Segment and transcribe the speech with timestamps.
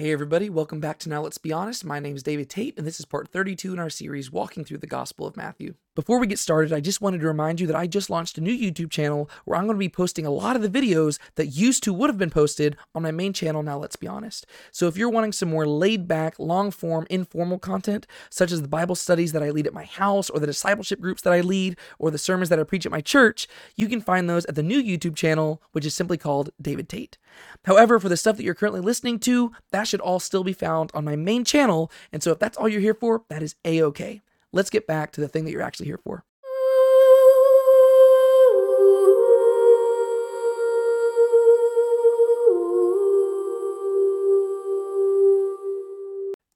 [0.00, 1.84] Hey, everybody, welcome back to Now Let's Be Honest.
[1.84, 4.78] My name is David Tate, and this is part 32 in our series, Walking Through
[4.78, 5.74] the Gospel of Matthew.
[5.96, 8.40] Before we get started, I just wanted to remind you that I just launched a
[8.40, 11.48] new YouTube channel where I'm going to be posting a lot of the videos that
[11.48, 14.46] used to would have been posted on my main channel, Now Let's Be Honest.
[14.70, 18.68] So if you're wanting some more laid back, long form, informal content, such as the
[18.68, 21.76] Bible studies that I lead at my house, or the discipleship groups that I lead,
[21.98, 24.62] or the sermons that I preach at my church, you can find those at the
[24.62, 27.18] new YouTube channel, which is simply called David Tate.
[27.64, 30.92] However, for the stuff that you're currently listening to, that should all still be found
[30.94, 31.90] on my main channel.
[32.12, 34.22] And so if that's all you're here for, that is a okay.
[34.52, 36.24] Let's get back to the thing that you're actually here for.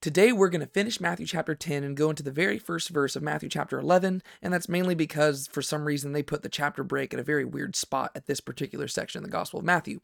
[0.05, 3.17] Today, we're going to finish Matthew chapter 10 and go into the very first verse
[3.17, 6.85] of Matthew chapter 11, and that's mainly because for some reason they put the chapter
[6.85, 10.01] break at a very weird spot at this particular section in the Gospel of Matthew.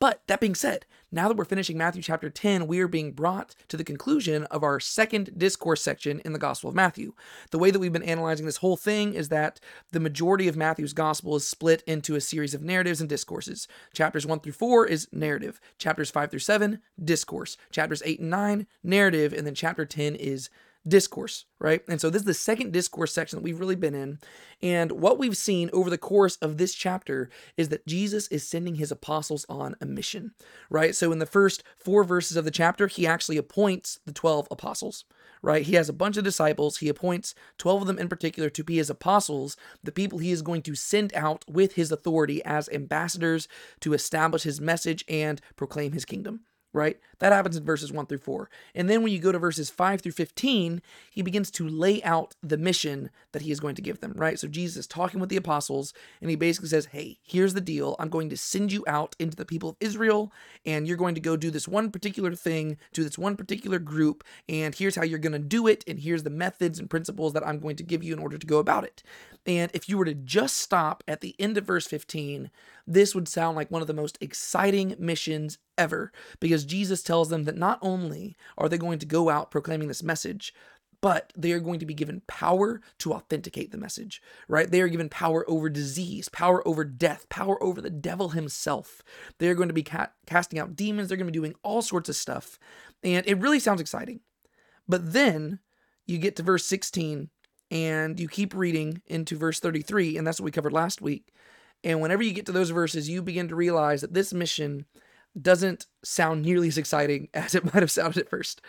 [0.00, 3.54] But that being said, now that we're finishing Matthew chapter 10, we are being brought
[3.68, 7.12] to the conclusion of our second discourse section in the Gospel of Matthew.
[7.50, 9.60] The way that we've been analyzing this whole thing is that
[9.92, 13.68] the majority of Matthew's Gospel is split into a series of narratives and discourses.
[13.92, 18.66] Chapters 1 through 4 is narrative, chapters 5 through 7, discourse, chapters 8 and 9,
[18.82, 20.48] narrative, and then chapter 10 is
[20.86, 21.82] discourse, right?
[21.88, 24.18] And so this is the second discourse section that we've really been in.
[24.60, 28.74] And what we've seen over the course of this chapter is that Jesus is sending
[28.74, 30.32] his apostles on a mission,
[30.70, 30.94] right?
[30.94, 35.04] So in the first four verses of the chapter, he actually appoints the 12 apostles,
[35.40, 35.64] right?
[35.64, 36.78] He has a bunch of disciples.
[36.78, 40.42] He appoints 12 of them in particular to be his apostles, the people he is
[40.42, 43.46] going to send out with his authority as ambassadors
[43.80, 46.40] to establish his message and proclaim his kingdom
[46.72, 46.98] right?
[47.22, 48.50] That happens in verses 1 through 4.
[48.74, 52.34] And then when you go to verses 5 through 15, he begins to lay out
[52.42, 54.40] the mission that he is going to give them, right?
[54.40, 57.94] So Jesus is talking with the apostles, and he basically says, Hey, here's the deal.
[58.00, 60.32] I'm going to send you out into the people of Israel,
[60.66, 64.24] and you're going to go do this one particular thing to this one particular group,
[64.48, 67.46] and here's how you're going to do it, and here's the methods and principles that
[67.46, 69.04] I'm going to give you in order to go about it.
[69.46, 72.50] And if you were to just stop at the end of verse 15,
[72.86, 77.44] this would sound like one of the most exciting missions ever because Jesus tells them
[77.44, 80.54] that not only are they going to go out proclaiming this message,
[81.02, 84.70] but they are going to be given power to authenticate the message, right?
[84.70, 89.02] They are given power over disease, power over death, power over the devil himself.
[89.38, 91.08] They are going to be ca- casting out demons.
[91.08, 92.58] They're going to be doing all sorts of stuff.
[93.02, 94.20] And it really sounds exciting.
[94.88, 95.58] But then
[96.06, 97.30] you get to verse 16
[97.72, 101.32] and you keep reading into verse 33, and that's what we covered last week.
[101.82, 104.84] And whenever you get to those verses, you begin to realize that this mission
[105.40, 108.60] doesn't sound nearly as exciting as it might have sounded at first.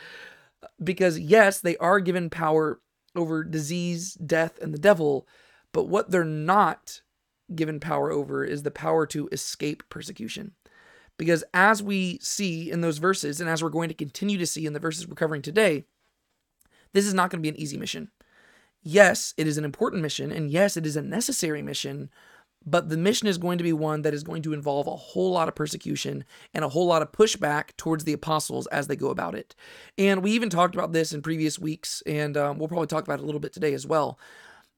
[0.81, 2.79] Because, yes, they are given power
[3.15, 5.27] over disease, death, and the devil,
[5.71, 7.01] but what they're not
[7.53, 10.53] given power over is the power to escape persecution.
[11.17, 14.65] Because as we see in those verses, and as we're going to continue to see
[14.65, 15.85] in the verses we're covering today,
[16.93, 18.09] this is not going to be an easy mission
[18.83, 22.09] yes, it is an important mission, and yes, it is a necessary mission,
[22.65, 25.31] but the mission is going to be one that is going to involve a whole
[25.31, 29.09] lot of persecution and a whole lot of pushback towards the apostles as they go
[29.09, 29.55] about it.
[29.97, 33.19] And we even talked about this in previous weeks, and um, we'll probably talk about
[33.19, 34.19] it a little bit today as well.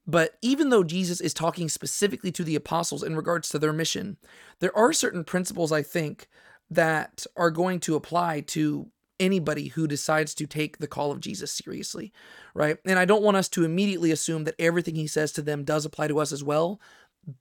[0.06, 4.16] But even though Jesus is talking specifically to the apostles in regards to their mission,
[4.60, 6.28] there are certain principles, I think,
[6.70, 11.50] that are going to apply to anybody who decides to take the call of Jesus
[11.50, 12.12] seriously,
[12.54, 12.76] right?
[12.84, 15.84] And I don't want us to immediately assume that everything he says to them does
[15.84, 16.80] apply to us as well,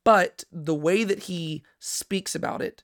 [0.04, 2.84] but the way that he speaks about it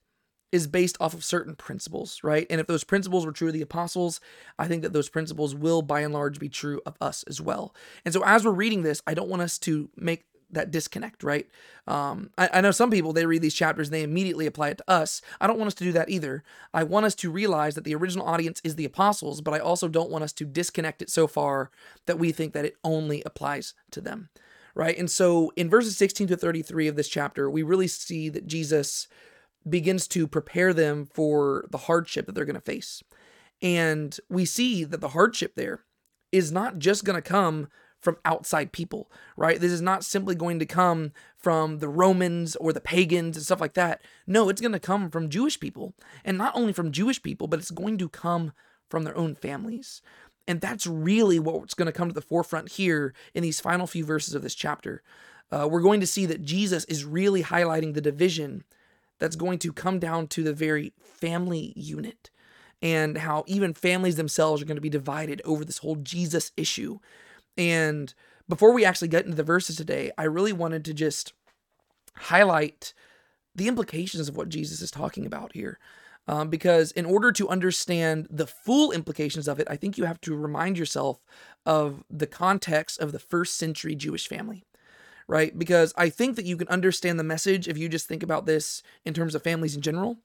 [0.52, 2.46] is based off of certain principles, right?
[2.50, 4.20] And if those principles were true of the apostles,
[4.60, 7.74] I think that those principles will by and large be true of us as well.
[8.04, 11.48] And so as we're reading this, I don't want us to make that disconnect, right?
[11.88, 14.78] Um, I, I, know some people they read these chapters and they immediately apply it
[14.80, 15.22] to us.
[15.40, 16.44] I don't want us to do that either.
[16.74, 19.88] I want us to realize that the original audience is the apostles, but I also
[19.88, 21.72] don't want us to disconnect it so far
[22.06, 24.30] that we think that it only applies to them,
[24.76, 24.98] right?
[24.98, 29.08] And so in verses 16 to 33 of this chapter, we really see that Jesus
[29.68, 33.04] begins to prepare them for the hardship that they're going to face.
[33.62, 35.86] And we see that the hardship there
[36.32, 37.68] is not just going to come
[38.00, 39.60] from outside people, right?
[39.60, 43.62] This is not simply going to come from the Romans or the pagans and stuff
[43.62, 44.02] like that.
[44.26, 45.94] No, it's going to come from Jewish people.
[46.26, 48.54] And not only from Jewish people, but it's going to come
[48.90, 50.02] from their own families.
[50.48, 54.04] And that's really what's going to come to the forefront here in these final few
[54.04, 55.04] verses of this chapter.
[55.52, 58.64] Uh, we're going to see that Jesus is really highlighting the division
[59.20, 62.32] that's going to come down to the very family unit
[62.82, 67.00] and how even families themselves are going to be divided over this whole Jesus issue.
[67.58, 68.14] And
[68.50, 71.34] before we actually get into the verses today, I really wanted to just
[72.16, 72.94] highlight
[73.54, 75.78] the implications of what Jesus is talking about here.
[76.28, 80.22] Um, because in order to understand the full implications of it, I think you have
[80.22, 81.20] to remind yourself
[81.66, 84.64] of the context of the first century Jewish family,
[85.28, 85.58] right?
[85.58, 88.84] Because I think that you can understand the message if you just think about this
[89.04, 90.20] in terms of families in general,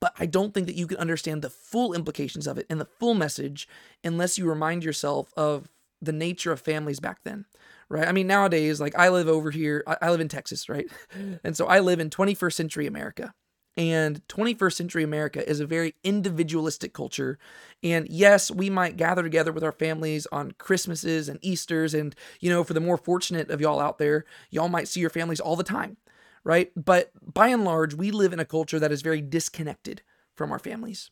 [0.00, 2.88] but I don't think that you can understand the full implications of it and the
[3.00, 3.68] full message
[4.04, 5.68] unless you remind yourself of
[6.00, 7.46] the nature of families back then
[7.92, 8.08] right?
[8.08, 10.86] I mean, nowadays, like I live over here, I, live in Texas, right?
[11.44, 13.34] And so I live in 21st century America.
[13.76, 17.38] And 21st century America is a very individualistic culture.
[17.82, 21.94] And yes, we might gather together with our families on Christmases and Easters.
[21.94, 25.10] And, you know, for the more fortunate of y'all out there, y'all might see your
[25.10, 25.96] families all the time,
[26.44, 26.70] right?
[26.76, 30.02] But by and large, we live in a culture that is very disconnected
[30.34, 31.10] from our families.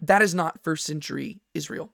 [0.00, 1.92] That is not first century Israel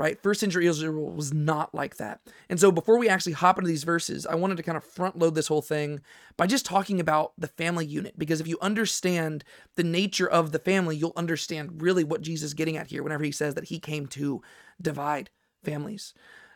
[0.00, 0.18] right?
[0.22, 2.22] First century Israel was not like that.
[2.48, 5.18] And so before we actually hop into these verses, I wanted to kind of front
[5.18, 6.00] load this whole thing
[6.38, 8.18] by just talking about the family unit.
[8.18, 9.44] Because if you understand
[9.76, 13.24] the nature of the family, you'll understand really what Jesus is getting at here whenever
[13.24, 14.40] he says that he came to
[14.80, 15.28] divide
[15.64, 16.14] families.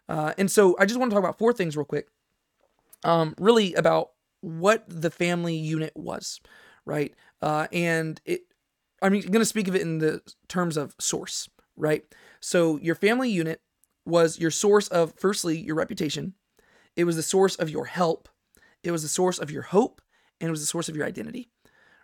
[0.08, 2.08] Uh, and so I just want to talk about four things real quick.
[3.04, 6.40] Um, really about what the family unit was,
[6.86, 7.12] right?
[7.42, 8.40] Uh, and it,
[9.02, 11.46] I'm going to speak of it in the terms of source,
[11.76, 12.04] right?
[12.44, 13.62] So your family unit
[14.04, 16.34] was your source of, firstly, your reputation.
[16.94, 18.28] It was the source of your help.
[18.82, 20.02] It was the source of your hope.
[20.38, 21.48] And it was the source of your identity,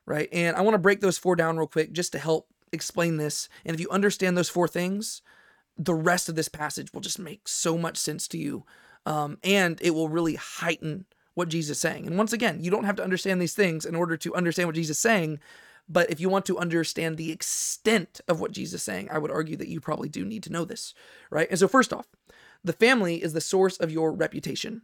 [0.07, 0.31] right?
[0.33, 3.51] And I want to break those four down real quick just to help explain this.
[3.67, 5.21] And if you understand those four things,
[5.77, 8.65] the rest of this passage will just make so much sense to you.
[9.05, 11.05] Um, and it will really heighten
[11.35, 12.07] what Jesus is saying.
[12.07, 14.75] And once again, you don't have to understand these things in order to understand what
[14.75, 15.39] Jesus is saying,
[15.91, 19.33] but if you want to understand the extent of what Jesus is saying, I would
[19.33, 20.95] argue that you probably do need to know this,
[21.31, 21.49] right?
[21.51, 22.07] And so, first off,
[22.63, 24.83] the family is the source of your reputation,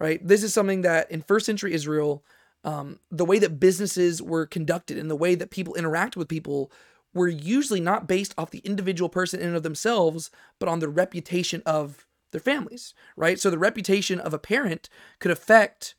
[0.00, 0.26] right?
[0.26, 2.24] This is something that in first century Israel,
[2.64, 6.72] um, the way that businesses were conducted and the way that people interact with people
[7.14, 10.88] were usually not based off the individual person in and of themselves, but on the
[10.88, 13.38] reputation of their families, right?
[13.38, 14.88] So the reputation of a parent
[15.20, 15.94] could affect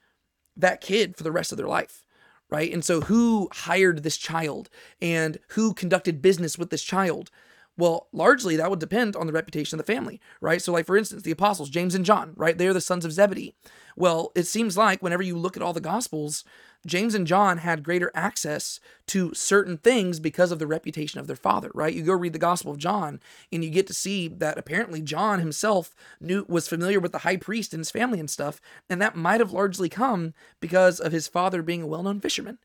[0.58, 2.04] that kid for the rest of their life
[2.54, 2.72] right?
[2.72, 4.70] And so who hired this child
[5.02, 7.32] and who conducted business with this child?
[7.76, 10.62] Well, largely that would depend on the reputation of the family, right?
[10.62, 12.58] So, like for instance, the apostles, James and John, right?
[12.58, 13.56] They're the sons of Zebedee.
[13.96, 16.44] Well, it seems like whenever you look at all the gospels,
[16.86, 21.36] James and John had greater access to certain things because of the reputation of their
[21.36, 21.94] father, right?
[21.94, 23.22] You go read the Gospel of John
[23.52, 27.38] and you get to see that apparently John himself knew was familiar with the high
[27.38, 28.60] priest and his family and stuff,
[28.90, 32.58] and that might have largely come because of his father being a well-known fisherman,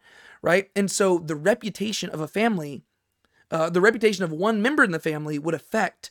[0.43, 0.69] right?
[0.75, 2.83] And so the reputation of a family,
[3.51, 6.11] uh, the reputation of one member in the family would affect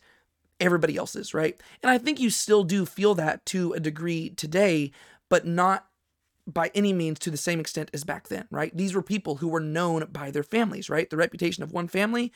[0.59, 1.59] everybody else's, right?
[1.83, 4.91] And I think you still do feel that to a degree today,
[5.29, 5.87] but not
[6.47, 8.75] by any means to the same extent as back then, right?
[8.75, 11.09] These were people who were known by their families, right?
[11.09, 12.31] The reputation of one family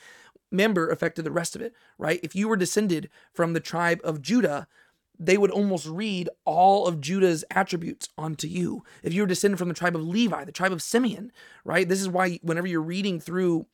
[0.50, 2.20] member affected the rest of it, right?
[2.22, 4.68] If you were descended from the tribe of Judah,
[5.18, 8.84] they would almost read all of Judah's attributes onto you.
[9.02, 11.32] If you were descended from the tribe of Levi, the tribe of Simeon,
[11.64, 11.88] right?
[11.88, 13.66] This is why whenever you're reading through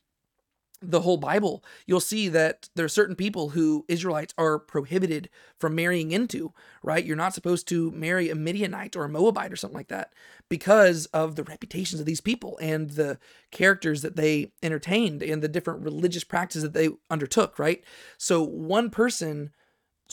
[0.81, 5.75] the whole Bible, you'll see that there are certain people who Israelites are prohibited from
[5.75, 6.53] marrying into,
[6.83, 7.03] right?
[7.03, 10.13] You're not supposed to marry a Midianite or a Moabite or something like that
[10.47, 13.19] because of the reputations of these people and the
[13.51, 17.83] characters that they entertained and the different religious practices that they undertook, right?
[18.17, 19.49] So one person's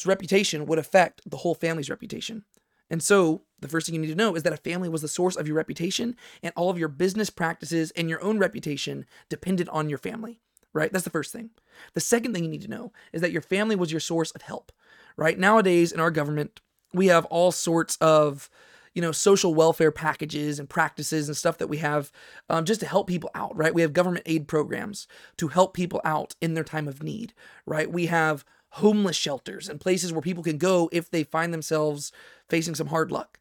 [0.05, 2.45] reputation would affect the whole family's reputation.
[2.91, 5.09] And so, the first thing you need to know is that a family was the
[5.09, 9.69] source of your reputation, and all of your business practices and your own reputation depended
[9.71, 10.41] on your family
[10.77, 10.93] right?
[10.93, 11.51] That's the first thing.
[11.95, 14.43] The second thing you need to know is that your family was your source of
[14.43, 14.71] help,
[15.17, 15.39] right?
[15.39, 16.61] Nowadays in our government,
[16.93, 18.49] we have all sorts of
[18.95, 22.11] you know social welfare packages and practices and stuff that we have
[22.49, 25.07] um, just to help people out right we have government aid programs
[25.37, 27.35] to help people out in their time of need
[27.67, 32.11] right we have homeless shelters and places where people can go if they find themselves
[32.49, 33.39] facing some hard luck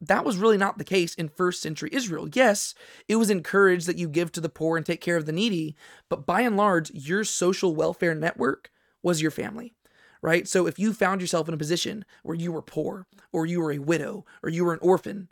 [0.00, 2.28] that was really not the case in first century Israel.
[2.32, 2.74] Yes,
[3.08, 5.76] it was encouraged that you give to the poor and take care of the needy,
[6.08, 8.70] but by and large, your social welfare network
[9.02, 9.74] was your family,
[10.22, 10.46] right?
[10.46, 13.72] So if you found yourself in a position where you were poor, or you were
[13.72, 15.28] a widow, or you were an orphan,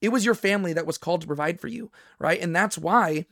[0.00, 2.40] it was your family that was called to provide for you, right?
[2.40, 3.26] And that's why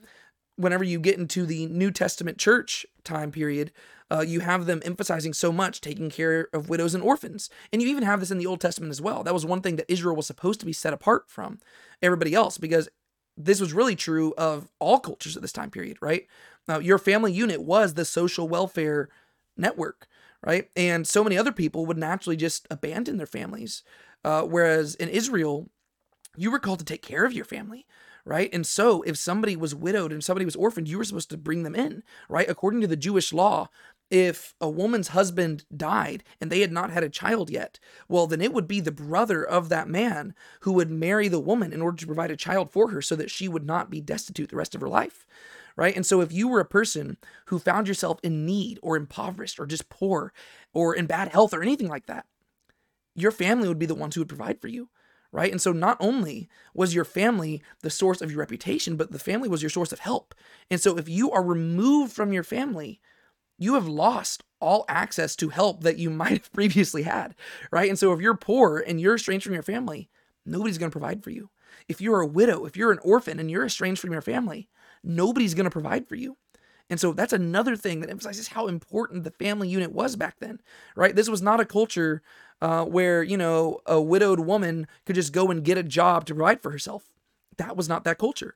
[0.56, 3.72] whenever you get into the New Testament church time period,
[4.10, 7.48] uh, you have them emphasizing so much taking care of widows and orphans.
[7.72, 9.22] And you even have this in the Old Testament as well.
[9.22, 11.58] That was one thing that Israel was supposed to be set apart from
[12.02, 12.88] everybody else because
[13.36, 16.26] this was really true of all cultures at this time period, right?
[16.68, 19.08] Now, your family unit was the social welfare
[19.56, 20.06] network,
[20.46, 20.70] right?
[20.76, 23.82] And so many other people would naturally just abandon their families.
[24.24, 25.68] Uh, whereas in Israel,
[26.36, 27.86] you were called to take care of your family,
[28.24, 28.50] right?
[28.52, 31.62] And so if somebody was widowed and somebody was orphaned, you were supposed to bring
[31.62, 32.48] them in, right?
[32.48, 33.68] According to the Jewish law,
[34.14, 38.40] if a woman's husband died and they had not had a child yet, well, then
[38.40, 41.96] it would be the brother of that man who would marry the woman in order
[41.96, 44.76] to provide a child for her so that she would not be destitute the rest
[44.76, 45.26] of her life.
[45.74, 45.96] Right.
[45.96, 47.16] And so if you were a person
[47.46, 50.32] who found yourself in need or impoverished or just poor
[50.72, 52.26] or in bad health or anything like that,
[53.16, 54.90] your family would be the ones who would provide for you
[55.32, 55.50] right?
[55.50, 59.48] And so not only was your family the source of your reputation, but the family
[59.48, 60.32] was your source of help.
[60.70, 63.00] And so if you are removed from your family,
[63.58, 67.34] you have lost all access to help that you might have previously had,
[67.70, 67.88] right?
[67.88, 70.08] And so if you're poor and you're estranged from your family,
[70.46, 71.50] nobody's going to provide for you.
[71.88, 74.68] If you're a widow, if you're an orphan and you're estranged from your family,
[75.02, 76.36] nobody's going to provide for you.
[76.90, 80.60] And so that's another thing that emphasizes how important the family unit was back then,
[80.94, 81.16] right?
[81.16, 82.22] This was not a culture
[82.60, 86.34] uh, where, you know, a widowed woman could just go and get a job to
[86.34, 87.04] provide for herself.
[87.56, 88.54] That was not that culture,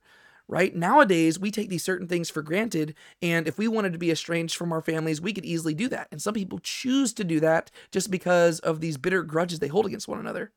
[0.48, 0.74] right?
[0.74, 2.94] Nowadays, we take these certain things for granted.
[3.20, 6.08] And if we wanted to be estranged from our families, we could easily do that.
[6.10, 9.86] And some people choose to do that just because of these bitter grudges they hold
[9.86, 10.52] against one another.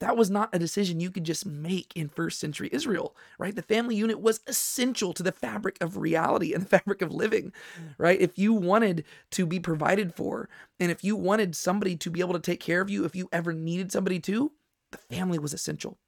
[0.00, 3.54] That was not a decision you could just make in first century Israel, right?
[3.54, 7.52] The family unit was essential to the fabric of reality and the fabric of living,
[7.98, 8.18] right?
[8.18, 10.48] If you wanted to be provided for,
[10.80, 13.28] and if you wanted somebody to be able to take care of you, if you
[13.30, 14.52] ever needed somebody to,
[14.90, 15.98] the family was essential.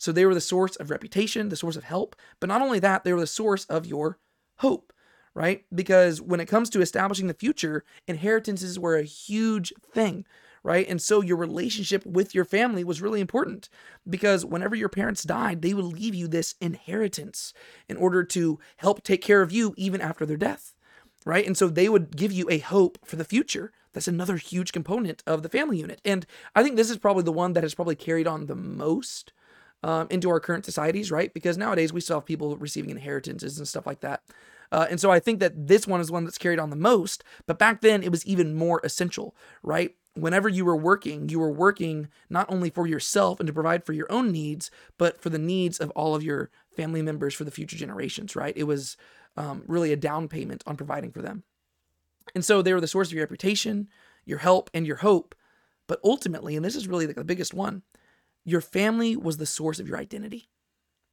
[0.00, 3.04] So they were the source of reputation, the source of help, but not only that,
[3.04, 4.18] they were the source of your
[4.56, 4.92] hope,
[5.34, 5.64] right?
[5.72, 10.24] Because when it comes to establishing the future, inheritances were a huge thing
[10.62, 10.86] right?
[10.88, 13.68] And so your relationship with your family was really important
[14.08, 17.52] because whenever your parents died, they would leave you this inheritance
[17.88, 20.74] in order to help take care of you even after their death,
[21.24, 21.46] right?
[21.46, 23.72] And so they would give you a hope for the future.
[23.92, 26.00] That's another huge component of the family unit.
[26.04, 29.32] And I think this is probably the one that has probably carried on the most
[29.82, 31.32] um, into our current societies, right?
[31.32, 34.22] Because nowadays we still have people receiving inheritances and stuff like that.
[34.72, 37.24] Uh, and so I think that this one is one that's carried on the most,
[37.46, 39.96] but back then it was even more essential, right?
[40.14, 43.92] whenever you were working, you were working not only for yourself and to provide for
[43.92, 47.50] your own needs, but for the needs of all of your family members for the
[47.50, 48.56] future generations, right?
[48.56, 48.96] It was
[49.36, 51.44] um, really a down payment on providing for them.
[52.34, 53.88] And so they were the source of your reputation,
[54.24, 55.34] your help, and your hope.
[55.86, 57.82] But ultimately, and this is really the biggest one,
[58.44, 60.48] your family was the source of your identity,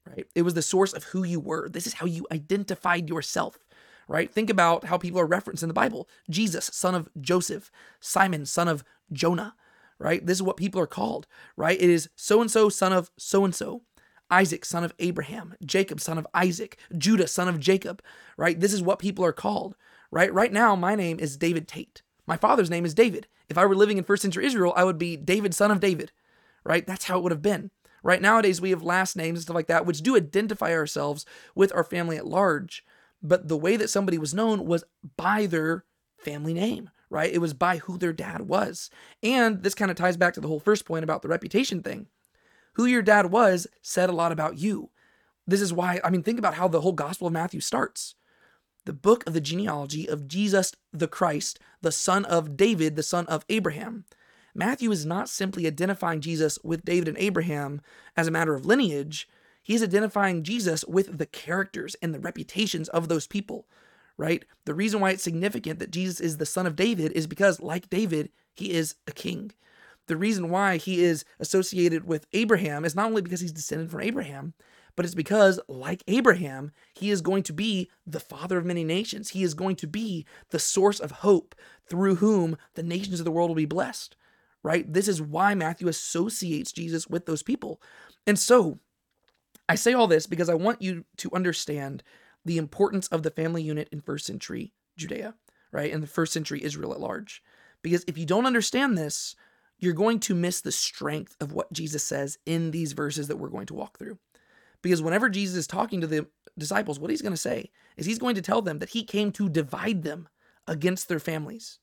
[0.05, 0.27] right?
[0.36, 1.69] It was the source of who you were.
[1.69, 3.60] This is how you identified yourself
[4.07, 4.31] right?
[4.31, 8.67] Think about how people are referenced in the Bible Jesus, son of Joseph, Simon, son
[8.67, 9.55] of Jonah,
[10.00, 10.25] right?
[10.25, 11.79] This is what people are called, right?
[11.79, 13.84] It is so and so, son of so and so.
[14.29, 18.01] Isaac, son of Abraham, Jacob, son of Isaac, Judah, son of Jacob,
[18.36, 18.60] right?
[18.60, 19.75] This is what people are called,
[20.12, 20.34] right?
[20.34, 22.01] Right now, my name is David Tate.
[22.25, 23.27] My father's name is David.
[23.48, 26.12] If I were living in first century Israel, I would be David, son of David,
[26.67, 26.86] right?
[26.86, 27.71] That's how it would have been,
[28.03, 28.21] right?
[28.21, 31.83] Nowadays, we have last names and stuff like that, which do identify ourselves with our
[31.83, 32.83] family at large,
[33.24, 34.83] but the way that somebody was known was
[35.15, 35.86] by their
[36.17, 37.33] family name, right?
[37.33, 38.89] It was by who their dad was.
[39.24, 42.07] And this kind of ties back to the whole first point about the reputation thing.
[42.74, 44.91] Who your dad was said a lot about you.
[45.47, 48.15] This is why, I mean, think about how the whole Gospel of Matthew starts.
[48.86, 53.25] The book of the genealogy of Jesus the Christ, the son of David, the son
[53.27, 54.05] of Abraham.
[54.58, 57.80] Matthew is not simply identifying Jesus with David and Abraham
[58.18, 59.30] as a matter of lineage,
[59.68, 63.68] He's identifying Jesus with the characters and the reputations of those people,
[64.16, 64.46] right?
[64.64, 67.90] The reason why it's significant that Jesus is the son of David is because, like
[67.90, 69.52] David, he is a king.
[70.08, 74.00] The reason why he is associated with Abraham is not only because he's descended from
[74.00, 74.54] Abraham,
[74.96, 79.32] but it's because, like Abraham, he is going to be the father of many nations.
[79.32, 81.56] He is going to be the source of hope
[81.90, 84.16] through whom the nations of the world will be blessed,
[84.67, 84.91] right?
[84.91, 87.81] This is why Matthew associates Jesus with those people.
[88.27, 88.79] And so,
[89.69, 92.03] I say all this because I want you to understand
[92.43, 95.36] the importance of the family unit in first century Judea,
[95.71, 95.93] right?
[95.93, 97.41] And the first century Israel at large.
[97.81, 99.38] Because if you don't understand this,
[99.79, 103.47] you're going to miss the strength of what Jesus says in these verses that we're
[103.47, 104.17] going to walk through.
[104.81, 108.19] Because whenever Jesus is talking to the disciples, what he's going to say is he's
[108.19, 110.27] going to tell them that he came to divide them
[110.67, 111.79] against their families.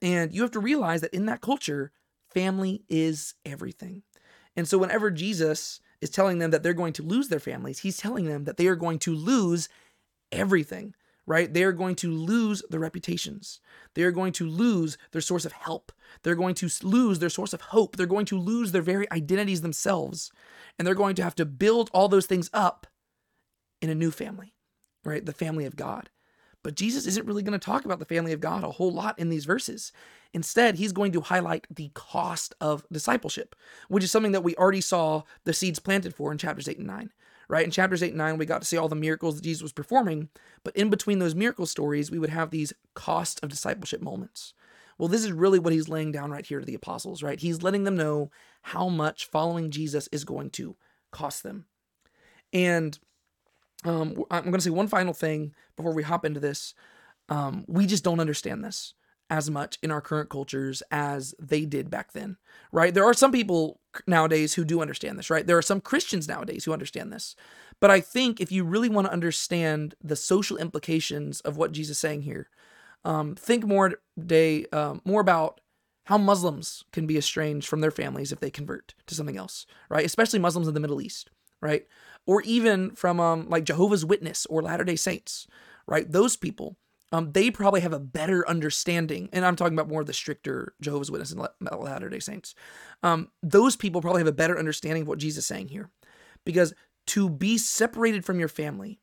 [0.00, 1.90] And you have to realize that in that culture,
[2.34, 4.02] family is everything.
[4.56, 7.78] And so whenever Jesus is telling them that they're going to lose their families.
[7.78, 9.68] He's telling them that they are going to lose
[10.32, 10.94] everything,
[11.26, 11.50] right?
[11.50, 13.60] They are going to lose their reputations.
[13.94, 15.92] They are going to lose their source of help.
[16.24, 17.96] They're going to lose their source of hope.
[17.96, 20.32] They're going to lose their very identities themselves.
[20.76, 22.88] And they're going to have to build all those things up
[23.80, 24.54] in a new family,
[25.04, 25.24] right?
[25.24, 26.10] The family of God.
[26.62, 29.18] But Jesus isn't really going to talk about the family of God a whole lot
[29.18, 29.92] in these verses.
[30.32, 33.56] Instead, he's going to highlight the cost of discipleship,
[33.88, 36.86] which is something that we already saw the seeds planted for in chapters 8 and
[36.86, 37.10] 9.
[37.52, 37.66] right?
[37.66, 39.72] In chapters 8 and 9, we got to see all the miracles that Jesus was
[39.72, 40.30] performing,
[40.64, 44.54] but in between those miracle stories, we would have these cost of discipleship moments.
[44.96, 47.38] Well, this is really what he's laying down right here to the apostles, right?
[47.38, 48.30] He's letting them know
[48.62, 50.76] how much following Jesus is going to
[51.10, 51.66] cost them.
[52.54, 52.98] And
[53.84, 56.74] um, I'm going to say one final thing before we hop into this.
[57.28, 58.94] Um, we just don't understand this
[59.30, 62.36] as much in our current cultures as they did back then,
[62.70, 62.92] right?
[62.92, 65.46] There are some people nowadays who do understand this, right?
[65.46, 67.34] There are some Christians nowadays who understand this.
[67.80, 71.96] But I think if you really want to understand the social implications of what Jesus
[71.96, 72.48] is saying here,
[73.04, 73.94] um, think more
[74.26, 75.60] day um, more about
[76.04, 80.04] how Muslims can be estranged from their families if they convert to something else, right?
[80.04, 81.86] Especially Muslims in the Middle East, right?
[82.26, 85.46] Or even from um, like Jehovah's Witness or Latter Day Saints,
[85.86, 86.10] right?
[86.10, 86.76] Those people,
[87.10, 90.74] um, they probably have a better understanding, and I'm talking about more of the stricter
[90.80, 92.54] Jehovah's Witness and Latter Day Saints.
[93.02, 95.90] Um, those people probably have a better understanding of what Jesus is saying here,
[96.44, 96.72] because
[97.08, 99.00] to be separated from your family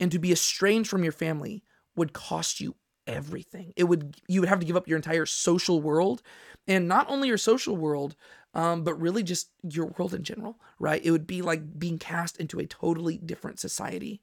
[0.00, 1.62] and to be estranged from your family
[1.94, 2.74] would cost you
[3.06, 3.72] everything.
[3.76, 6.22] It would you would have to give up your entire social world,
[6.66, 8.16] and not only your social world,
[8.54, 11.04] um, but really just your world in general, right?
[11.04, 14.20] It would be like being cast into a totally different society.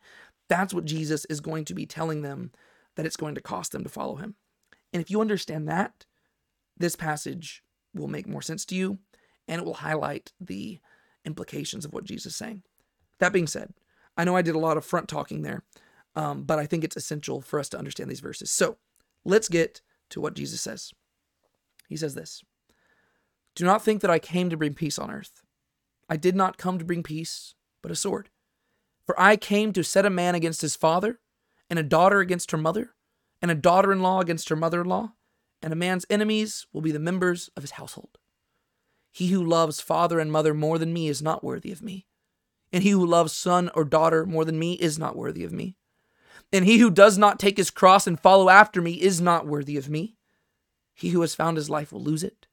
[0.50, 2.52] That's what Jesus is going to be telling them
[2.96, 4.36] that it's going to cost them to follow him.
[4.92, 6.06] And if you understand that,
[6.78, 7.64] this passage
[7.94, 9.00] will make more sense to you
[9.48, 10.80] and it will highlight the
[11.26, 12.64] implications of what Jesus is saying.
[13.20, 13.74] That being said,
[14.18, 15.64] I know I did a lot of front talking there,
[16.16, 18.52] um, but I think it's essential for us to understand these verses.
[18.52, 18.78] So
[19.26, 20.92] let's get to what Jesus says.
[21.88, 22.44] He says this
[23.56, 25.44] Do not think that I came to bring peace on earth.
[26.10, 28.30] I did not come to bring peace, but a sword.
[29.06, 31.20] For I came to set a man against his father,
[31.70, 32.94] and a daughter against her mother,
[33.42, 35.14] and a daughter in law against her mother in law,
[35.62, 38.18] and a man's enemies will be the members of his household.
[39.12, 42.08] He who loves father and mother more than me is not worthy of me,
[42.72, 45.78] and he who loves son or daughter more than me is not worthy of me.
[46.54, 49.76] And he who does not take his cross and follow after me is not worthy
[49.76, 50.16] of me.
[50.94, 52.46] He who has found his life will lose it,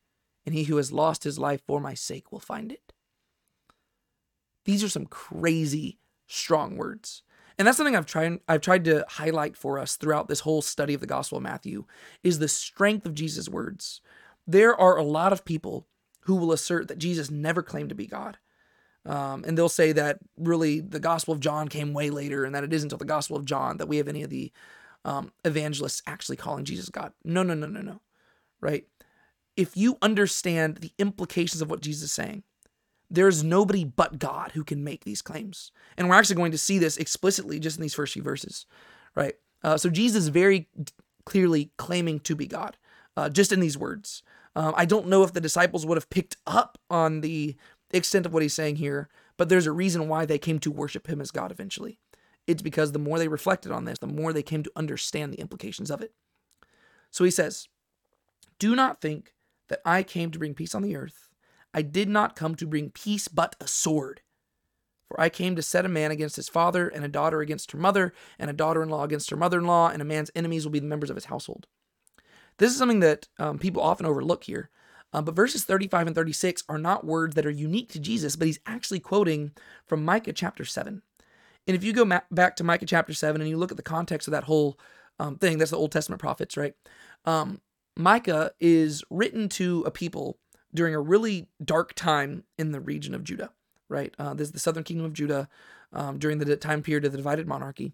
[0.47, 2.95] and he who has lost his life for my sake will find it.
[4.65, 7.23] These are some crazy strong words.
[7.59, 10.95] And that's something I've tried I've tried to highlight for us throughout this whole study
[10.95, 11.85] of the Gospel of Matthew
[12.23, 14.01] is the strength of Jesus' words.
[14.47, 15.87] There are a lot of people
[16.21, 18.39] who will assert that Jesus never claimed to be God.
[19.07, 22.65] Um, and they'll say that really the Gospel of John came way later and that
[22.65, 24.53] it isn't until the Gospel of John that we have any of the
[25.05, 27.13] um, evangelists actually calling Jesus God.
[27.25, 28.01] No, no, no, no, no.
[28.61, 28.85] Right?
[29.57, 32.43] If you understand the implications of what Jesus is saying,
[33.11, 35.73] there's nobody but God who can make these claims.
[35.97, 38.67] And we're actually going to see this explicitly just in these first few verses.
[39.17, 39.35] Right?
[39.65, 40.69] Uh, so Jesus is very
[41.25, 42.77] clearly claiming to be God
[43.17, 44.23] uh, just in these words.
[44.57, 47.57] Um, I don't know if the disciples would have picked up on the
[47.99, 51.09] extent of what he's saying here, but there's a reason why they came to worship
[51.09, 51.99] him as God eventually.
[52.47, 55.41] It's because the more they reflected on this, the more they came to understand the
[55.41, 56.13] implications of it.
[57.11, 57.69] So he says,
[58.59, 59.35] Do not think
[59.69, 61.29] that I came to bring peace on the earth.
[61.73, 64.23] I did not come to bring peace, but a sword.
[65.07, 67.79] For I came to set a man against his father, and a daughter against her
[67.79, 70.65] mother, and a daughter in law against her mother in law, and a man's enemies
[70.65, 71.67] will be the members of his household.
[72.59, 74.71] This is something that um, people often overlook here.
[75.13, 78.47] Uh, but verses 35 and 36 are not words that are unique to Jesus, but
[78.47, 79.53] he's actually quoting
[79.87, 81.03] from Micah chapter 7.
[81.67, 83.83] And if you go ma- back to Micah chapter 7 and you look at the
[83.83, 84.79] context of that whole
[85.19, 86.75] um, thing, that's the Old Testament prophets, right?
[87.25, 87.61] Um,
[87.97, 90.39] Micah is written to a people
[90.73, 93.51] during a really dark time in the region of Judah,
[93.89, 94.15] right?
[94.19, 95.49] Uh, this is the southern kingdom of Judah
[95.93, 97.93] um, during the time period of the divided monarchy.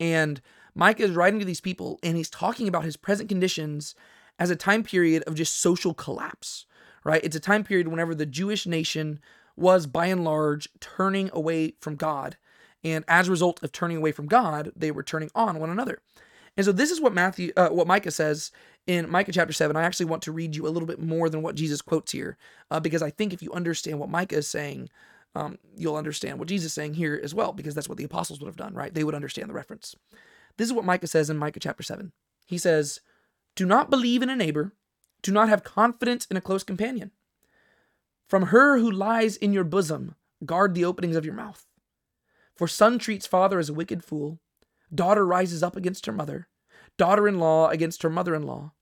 [0.00, 0.40] And
[0.74, 3.96] Micah is writing to these people and he's talking about his present conditions
[4.38, 6.66] as a time period of just social collapse,
[7.04, 7.24] right?
[7.24, 9.20] It's a time period whenever the Jewish nation
[9.56, 12.36] was by and large turning away from God.
[12.84, 15.98] And as a result of turning away from God, they were turning on one another.
[16.56, 18.52] And so this is what Matthew, uh, what Micah says
[18.86, 19.76] in Micah chapter seven.
[19.76, 22.36] I actually want to read you a little bit more than what Jesus quotes here,
[22.70, 24.88] uh, because I think if you understand what Micah is saying,
[25.34, 28.40] um, you'll understand what Jesus is saying here as well, because that's what the apostles
[28.40, 28.92] would have done, right?
[28.92, 29.94] They would understand the reference.
[30.56, 32.12] This is what Micah says in Micah chapter seven.
[32.46, 33.00] He says,
[33.58, 34.72] do not believe in a neighbor.
[35.20, 37.10] Do not have confidence in a close companion.
[38.28, 40.14] From her who lies in your bosom,
[40.46, 41.66] guard the openings of your mouth.
[42.54, 44.38] For son treats father as a wicked fool.
[44.94, 46.46] Daughter rises up against her mother.
[46.98, 48.74] Daughter in law against her mother in law.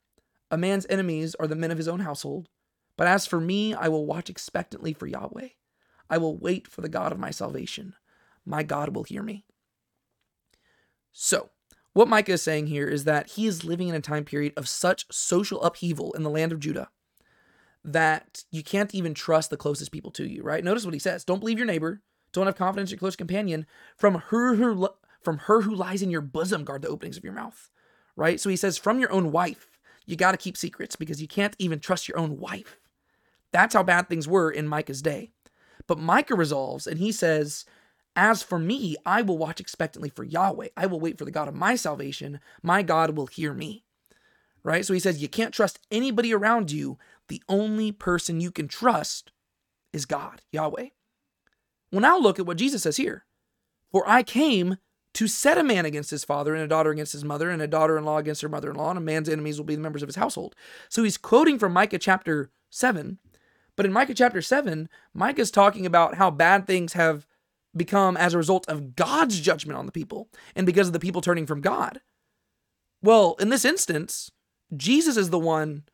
[0.50, 2.50] A man's enemies are the men of his own household.
[2.98, 5.48] But as for me, I will watch expectantly for Yahweh.
[6.10, 7.94] I will wait for the God of my salvation.
[8.44, 9.46] My God will hear me.
[11.12, 11.48] So,
[11.96, 14.68] what Micah is saying here is that he is living in a time period of
[14.68, 16.90] such social upheaval in the land of Judah
[17.82, 20.62] that you can't even trust the closest people to you, right?
[20.62, 23.64] Notice what he says Don't believe your neighbor, Don't have confidence in your close companion.
[23.96, 24.90] From her who
[25.22, 27.70] from her who lies in your bosom, guard the openings of your mouth.
[28.14, 28.38] Right?
[28.38, 31.56] So he says, from your own wife, you got to keep secrets because you can't
[31.58, 32.78] even trust your own wife.
[33.52, 35.30] That's how bad things were in Micah's day.
[35.86, 37.64] But Micah resolves and he says,
[38.16, 40.68] As for me, I will watch expectantly for Yahweh.
[40.74, 42.40] I will wait for the God of my salvation.
[42.62, 43.84] My God will hear me.
[44.64, 44.84] Right?
[44.84, 46.98] So he says, You can't trust anybody around you.
[47.28, 49.32] The only person you can trust
[49.92, 50.88] is God, Yahweh.
[51.92, 53.24] Well, now look at what Jesus says here.
[53.92, 54.78] For I came
[55.14, 57.66] to set a man against his father, and a daughter against his mother, and a
[57.66, 59.80] daughter in law against her mother in law, and a man's enemies will be the
[59.80, 60.54] members of his household.
[60.88, 63.18] So he's quoting from Micah chapter 7.
[63.76, 67.26] But in Micah chapter 7, Micah's talking about how bad things have
[67.76, 71.20] become as a result of God's judgment on the people and because of the people
[71.20, 72.00] turning from God.
[73.02, 74.30] Well, in this instance,
[74.76, 75.84] Jesus is the one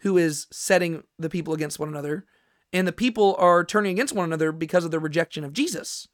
[0.00, 2.26] who is setting the people against one another,
[2.72, 6.08] and the people are turning against one another because of the rejection of Jesus.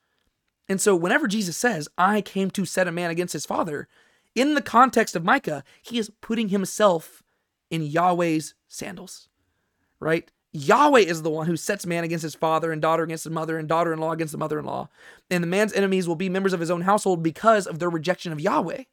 [0.69, 3.89] And so, whenever Jesus says, I came to set a man against his father,
[4.35, 7.23] in the context of Micah, he is putting himself
[7.71, 9.29] in Yahweh's sandals,
[10.01, 10.31] right?
[10.53, 13.59] Yahweh is the one who sets man against his father and daughter against his mother
[13.59, 14.89] and daughter in law against the mother in law.
[15.31, 18.33] And the man's enemies will be members of his own household because of their rejection
[18.33, 18.85] of Yahweh.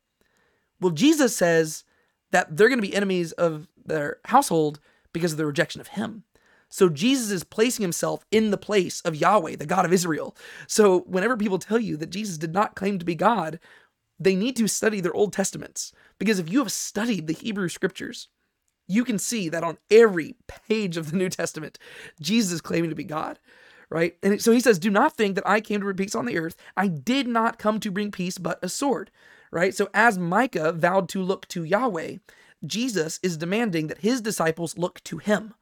[0.79, 1.83] Well, Jesus says
[2.31, 4.79] that they're going to be enemies of their household
[5.11, 6.23] because of the rejection of him.
[6.69, 10.37] So Jesus is placing himself in the place of Yahweh, the God of Israel.
[10.67, 13.59] So whenever people tell you that Jesus did not claim to be God,
[14.19, 15.91] they need to study their Old Testaments.
[16.19, 18.27] Because if you have studied the Hebrew scriptures,
[18.89, 20.35] you can see that on every
[20.67, 21.79] page of the New Testament,
[22.19, 23.39] Jesus is claiming to be God,
[23.89, 24.17] right?
[24.21, 26.37] And so he says, Do not think that I came to bring peace on the
[26.37, 26.57] earth.
[26.75, 29.11] I did not come to bring peace, but a sword,
[29.51, 29.73] right?
[29.73, 32.17] So as Micah vowed to look to Yahweh,
[32.65, 35.53] Jesus is demanding that his disciples look to him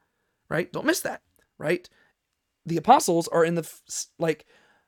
[0.48, 0.72] right?
[0.72, 1.22] Don't miss that,
[1.58, 1.88] right?
[2.66, 3.70] The apostles are in the,
[4.18, 4.46] like,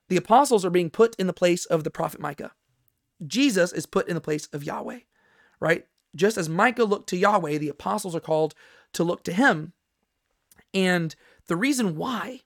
[0.09, 2.51] the apostles are being put in the place of the prophet Micah.
[3.25, 4.99] Jesus is put in the place of Yahweh,
[5.59, 5.85] right?
[6.15, 8.53] Just as Micah looked to Yahweh, the apostles are called
[8.93, 9.73] to look to him.
[10.73, 11.15] And
[11.47, 12.41] the reason why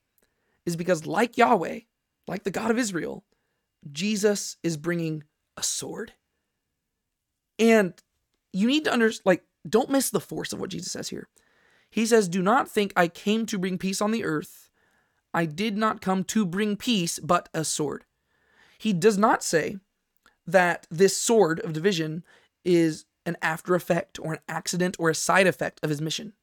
[0.65, 1.82] is because, like Yahweh,
[2.28, 3.23] like the God of Israel,
[3.91, 5.23] Jesus is bringing
[5.58, 6.13] a sword.
[7.60, 7.93] And
[8.51, 11.28] you need to understand, like, don't miss the force of what Jesus says here.
[11.89, 14.69] He says, Do not think I came to bring peace on the earth.
[15.34, 18.06] I did not come to bring peace, but a sword.
[18.78, 19.78] He does not say
[20.47, 22.23] that this sword of division
[22.63, 26.33] is an after effect or an accident or a side effect of his mission.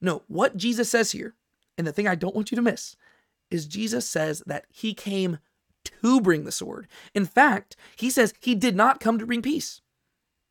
[0.00, 1.34] No, what Jesus says here,
[1.76, 2.96] and the thing I don't want you to miss,
[3.50, 5.38] is Jesus says that he came
[5.84, 6.88] to bring the sword.
[7.14, 9.80] In fact, he says he did not come to bring peace.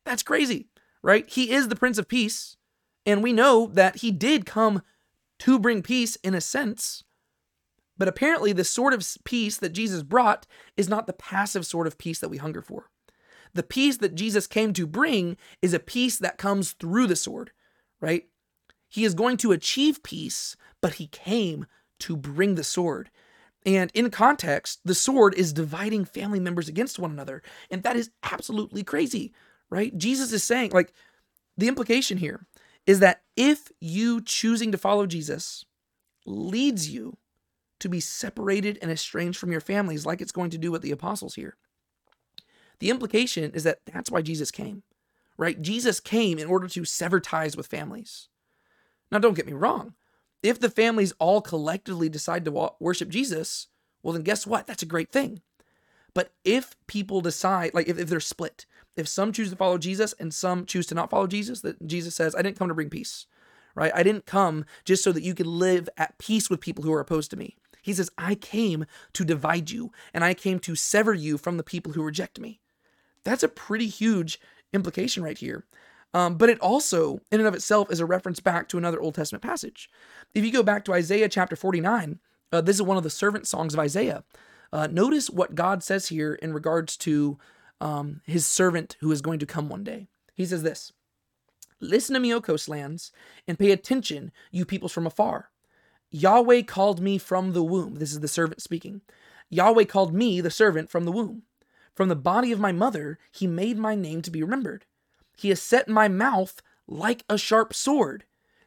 [0.04, 0.68] That's crazy,
[1.02, 1.28] right?
[1.28, 2.56] He is the Prince of Peace.
[3.06, 4.82] And we know that he did come
[5.40, 7.02] to bring peace in a sense.
[7.96, 11.98] But apparently, the sort of peace that Jesus brought is not the passive sort of
[11.98, 12.90] peace that we hunger for.
[13.54, 17.50] The peace that Jesus came to bring is a peace that comes through the sword,
[18.00, 18.24] right?
[18.88, 21.66] He is going to achieve peace, but he came
[22.00, 23.10] to bring the sword.
[23.66, 27.42] And in context, the sword is dividing family members against one another.
[27.70, 29.32] And that is absolutely crazy,
[29.68, 29.96] right?
[29.96, 30.92] Jesus is saying, like,
[31.56, 32.46] the implication here
[32.86, 35.64] is that if you choosing to follow Jesus
[36.24, 37.18] leads you
[37.80, 40.90] to be separated and estranged from your families, like it's going to do with the
[40.90, 41.56] apostles here,
[42.80, 44.82] the implication is that that's why Jesus came,
[45.36, 45.60] right?
[45.62, 48.28] Jesus came in order to sever ties with families.
[49.12, 49.94] Now, don't get me wrong.
[50.42, 53.68] If the families all collectively decide to worship Jesus,
[54.02, 54.66] well, then guess what?
[54.66, 55.42] That's a great thing.
[56.14, 58.66] But if people decide, like if, if they're split,
[58.96, 62.14] if some choose to follow Jesus and some choose to not follow Jesus, that Jesus
[62.14, 63.26] says, I didn't come to bring peace,
[63.74, 63.92] right?
[63.94, 67.00] I didn't come just so that you could live at peace with people who are
[67.00, 67.56] opposed to me.
[67.82, 71.62] He says, I came to divide you and I came to sever you from the
[71.62, 72.60] people who reject me.
[73.24, 74.40] That's a pretty huge
[74.72, 75.64] implication right here.
[76.12, 79.14] Um, but it also, in and of itself, is a reference back to another Old
[79.14, 79.88] Testament passage.
[80.34, 82.18] If you go back to Isaiah chapter 49,
[82.52, 84.24] uh, this is one of the servant songs of Isaiah.
[84.72, 87.38] Uh, notice what God says here in regards to
[87.80, 90.08] um, his servant who is going to come one day.
[90.34, 90.92] He says this
[91.80, 93.12] Listen to me, O coastlands,
[93.46, 95.50] and pay attention, you peoples from afar.
[96.10, 97.96] Yahweh called me from the womb.
[97.96, 99.00] This is the servant speaking.
[99.48, 101.42] Yahweh called me, the servant, from the womb.
[101.94, 104.86] From the body of my mother, he made my name to be remembered.
[105.36, 108.24] He has set my mouth like a sharp sword.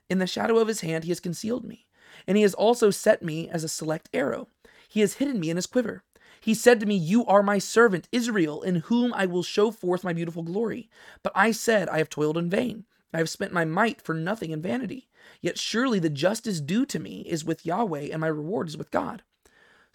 [0.09, 1.85] In the shadow of his hand, he has concealed me.
[2.27, 4.47] And he has also set me as a select arrow.
[4.87, 6.03] He has hidden me in his quiver.
[6.39, 10.03] He said to me, You are my servant, Israel, in whom I will show forth
[10.03, 10.89] my beautiful glory.
[11.23, 12.85] But I said, I have toiled in vain.
[13.13, 15.07] I have spent my might for nothing in vanity.
[15.41, 18.91] Yet surely the justice due to me is with Yahweh, and my reward is with
[18.91, 19.23] God.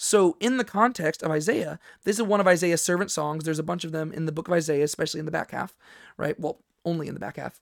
[0.00, 3.42] So, in the context of Isaiah, this is one of Isaiah's servant songs.
[3.44, 5.76] There's a bunch of them in the book of Isaiah, especially in the back half,
[6.16, 6.38] right?
[6.38, 7.60] Well, only in the back half.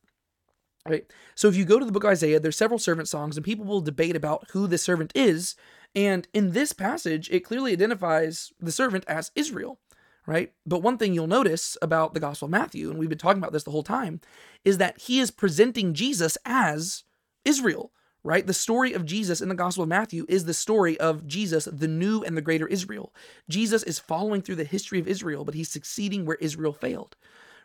[0.87, 1.11] Right.
[1.35, 3.65] So if you go to the book of Isaiah, there's several servant songs, and people
[3.65, 5.57] will debate about who the servant is.
[5.97, 9.81] And in this passage, it clearly identifies the servant as Israel,
[10.27, 10.53] right?
[10.67, 13.53] But one thing you'll notice about the Gospel of Matthew, and we've been talking about
[13.53, 14.21] this the whole time,
[14.65, 17.03] is that he is presenting Jesus as
[17.45, 17.93] Israel,
[18.27, 18.45] right?
[18.45, 21.87] The story of Jesus in the Gospel of Matthew is the story of Jesus, the
[21.87, 23.15] new and the greater Israel.
[23.49, 27.17] Jesus is following through the history of Israel, but he's succeeding where Israel failed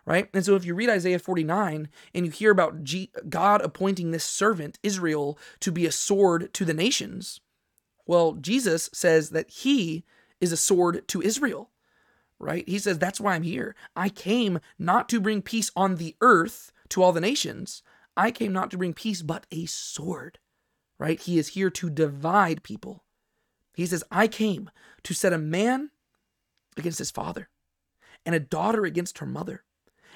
[0.04, 0.30] right?
[0.34, 4.24] And so if you read Isaiah 49 and you hear about G- God appointing this
[4.24, 7.39] servant, Israel, to be a sword to the nations,
[8.08, 10.04] well, Jesus says that he
[10.39, 11.69] is a sword to Israel,
[12.39, 12.67] right?
[12.67, 13.76] He says, That's why I'm here.
[13.95, 17.84] I came not to bring peace on the earth to all the nations.
[18.17, 20.39] I came not to bring peace, but a sword,
[21.02, 21.20] right?
[21.20, 23.04] He is here to divide people.
[23.74, 24.70] He says, I came
[25.02, 25.90] to set a man
[26.78, 27.50] against his father
[28.24, 29.64] and a daughter against her mother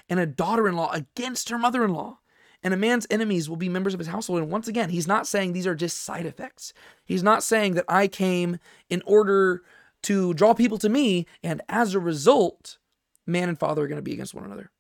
[0.07, 2.19] and a daughter in law against her mother in law.
[2.61, 4.41] And a man's enemies will be members of his household.
[4.41, 6.71] And once again, he's not saying these are just side effects.
[7.03, 9.63] He's not saying that I came in order
[10.03, 12.77] to draw people to me, and as a result,
[13.25, 14.71] man and father are going to be against one another.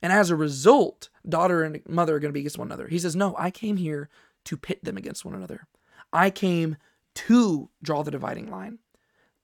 [0.00, 2.86] And as a result, daughter and mother are going to be against one another.
[2.88, 4.08] He says, No, I came here
[4.44, 5.66] to pit them against one another.
[6.12, 6.76] I came
[7.14, 8.78] to draw the dividing line.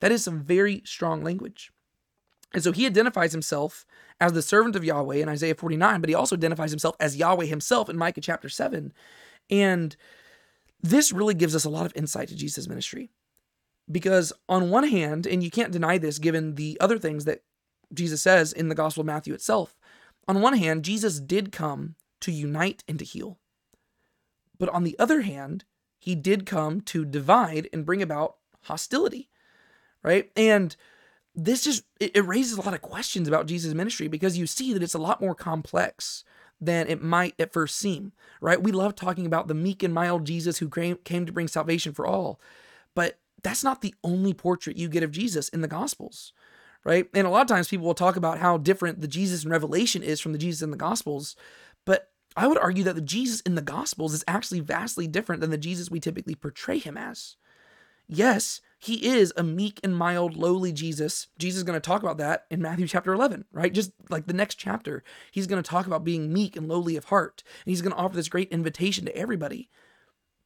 [0.01, 1.71] That is some very strong language.
[2.53, 3.85] And so he identifies himself
[4.21, 7.47] as the servant of Yahweh in Isaiah 49, but he also identifies himself as Yahweh
[7.47, 8.93] himself in Micah chapter 7.
[9.51, 9.97] And
[10.81, 13.11] this really gives us a lot of insight to Jesus' ministry.
[13.91, 17.43] Because on one hand, and you can't deny this given the other things that
[17.93, 19.77] Jesus says in the Gospel of Matthew itself,
[20.29, 23.39] on one hand, Jesus did come to unite and to heal.
[24.59, 25.65] But on the other hand,
[25.99, 29.29] he did come to divide and bring about hostility,
[30.03, 30.31] right?
[30.37, 30.77] And
[31.35, 34.83] this just it, raises a lot of questions about Jesus' ministry because you see that
[34.83, 36.25] it's a lot more complex
[36.61, 38.63] than it might at first seem, right?
[38.63, 41.93] We love talking about the meek and mild Jesus who came, came to bring salvation
[41.93, 42.41] for all,
[42.95, 46.33] but that's not the only portrait you get of Jesus in the Gospels,
[46.83, 47.09] right?
[47.13, 50.03] And a lot of times people will talk about how different the Jesus in Revelation
[50.03, 51.37] is from the Jesus in the Gospels,
[51.85, 55.51] but I would argue that the Jesus in the Gospels is actually vastly different than
[55.51, 57.37] the Jesus we typically portray him as.
[58.09, 61.29] Yes, he is a meek and mild, lowly Jesus.
[61.39, 63.73] Jesus is going to talk about that in Matthew chapter 11, right?
[63.73, 67.07] Just like the next chapter, he's going to talk about being meek and lowly of
[67.07, 67.43] heart.
[67.65, 69.71] And he's going to offer this great invitation to everybody.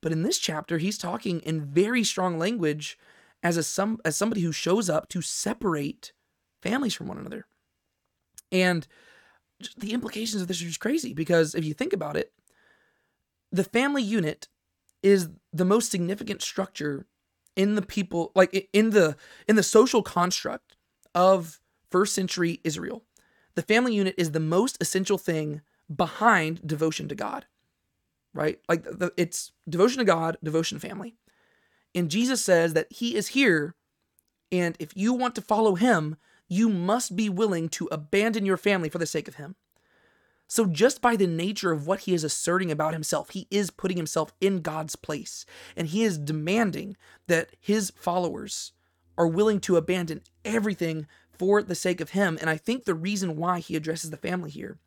[0.00, 2.98] But in this chapter, he's talking in very strong language
[3.42, 6.12] as a some as somebody who shows up to separate
[6.62, 7.46] families from one another.
[8.52, 8.86] And
[9.76, 12.32] the implications of this are just crazy because if you think about it,
[13.52, 14.48] the family unit
[15.02, 17.06] is the most significant structure
[17.56, 19.16] in the people like in the
[19.48, 20.76] in the social construct
[21.14, 23.04] of first century Israel.
[23.54, 25.60] The family unit is the most essential thing
[25.94, 27.46] behind devotion to God.
[28.32, 28.60] Right?
[28.68, 31.16] Like the, it's devotion to God, devotion to family.
[31.94, 33.74] And Jesus says that he is here
[34.52, 36.16] and if you want to follow him,
[36.50, 39.54] you must be willing to abandon your family for the sake of him.
[40.48, 43.96] So, just by the nature of what he is asserting about himself, he is putting
[43.96, 45.46] himself in God's place.
[45.76, 46.96] And he is demanding
[47.28, 48.72] that his followers
[49.16, 52.36] are willing to abandon everything for the sake of him.
[52.40, 54.78] And I think the reason why he addresses the family here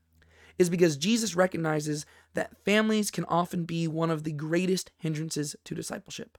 [0.59, 5.73] is because Jesus recognizes that families can often be one of the greatest hindrances to
[5.73, 6.37] discipleship.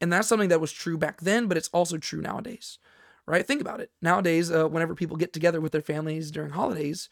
[0.00, 2.78] And that's something that was true back then, but it's also true nowadays,
[3.26, 3.46] right?
[3.46, 3.90] Think about it.
[4.00, 7.08] Nowadays, uh, whenever people get together with their families during holidays,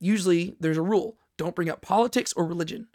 [0.00, 2.88] usually there's a rule don't bring up politics or religion.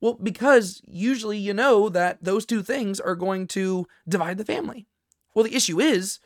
[0.00, 4.86] Well, because usually you know that those two things are going to divide the family.
[5.34, 6.20] Well, the issue is,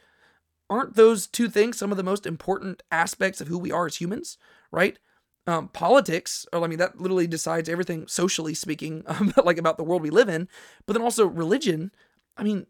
[0.68, 3.96] aren't those two things some of the most important aspects of who we are as
[3.96, 4.36] humans,
[4.72, 4.98] right?
[5.46, 9.84] Um, politics, or I mean, that literally decides everything socially speaking, um, like about the
[9.84, 10.48] world we live in.
[10.86, 11.92] But then also religion.
[12.36, 12.66] I mean,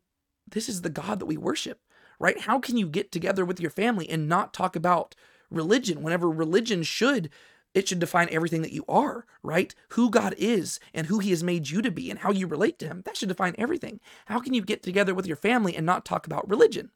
[0.49, 1.81] this is the God that we worship,
[2.19, 2.41] right?
[2.41, 5.15] How can you get together with your family and not talk about
[5.51, 7.31] religion whenever religion should
[7.75, 9.75] it should define everything that you are, right?
[9.91, 12.79] Who God is and who He has made you to be and how you relate
[12.81, 13.03] to Him.
[13.05, 14.01] That should define everything.
[14.27, 16.91] How can you get together with your family and not talk about religion?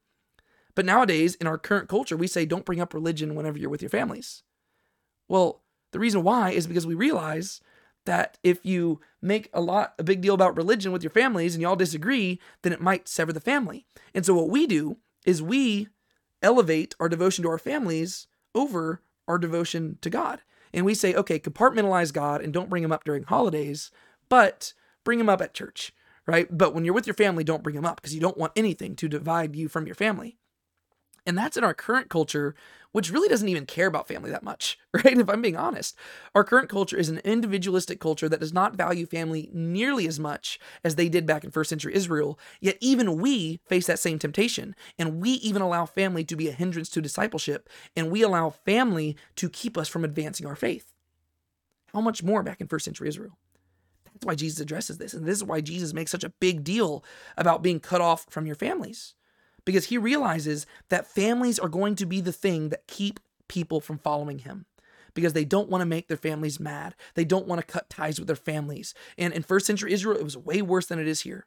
[0.74, 3.82] But nowadays, in our current culture, we say don't bring up religion whenever you're with
[3.82, 4.42] your families.
[5.28, 7.60] Well, the reason why is because we realize
[8.06, 11.62] that if you make a lot a big deal about religion with your families and
[11.62, 13.86] y'all disagree, then it might sever the family.
[14.14, 15.88] And so what we do is we
[16.42, 20.40] elevate our devotion to our families over our devotion to God.
[20.72, 23.90] And we say, okay, compartmentalize God and don't bring him up during holidays,
[24.28, 24.72] but
[25.04, 25.92] bring him up at church,
[26.26, 26.46] right?
[26.50, 28.96] But when you're with your family, don't bring him up because you don't want anything
[28.96, 30.38] to divide you from your family.
[31.24, 32.54] And that's in our current culture,
[32.90, 35.18] which really doesn't even care about family that much, right?
[35.18, 35.96] If I'm being honest,
[36.34, 40.58] our current culture is an individualistic culture that does not value family nearly as much
[40.82, 42.38] as they did back in first century Israel.
[42.60, 44.74] Yet even we face that same temptation.
[44.98, 47.68] And we even allow family to be a hindrance to discipleship.
[47.96, 50.92] And we allow family to keep us from advancing our faith.
[51.92, 53.38] How much more back in first century Israel?
[54.12, 55.14] That's why Jesus addresses this.
[55.14, 57.04] And this is why Jesus makes such a big deal
[57.36, 59.14] about being cut off from your families
[59.64, 63.98] because he realizes that families are going to be the thing that keep people from
[63.98, 64.66] following him
[65.14, 66.94] because they don't want to make their families mad.
[67.14, 68.94] They don't want to cut ties with their families.
[69.18, 71.46] And in first century Israel, it was way worse than it is here,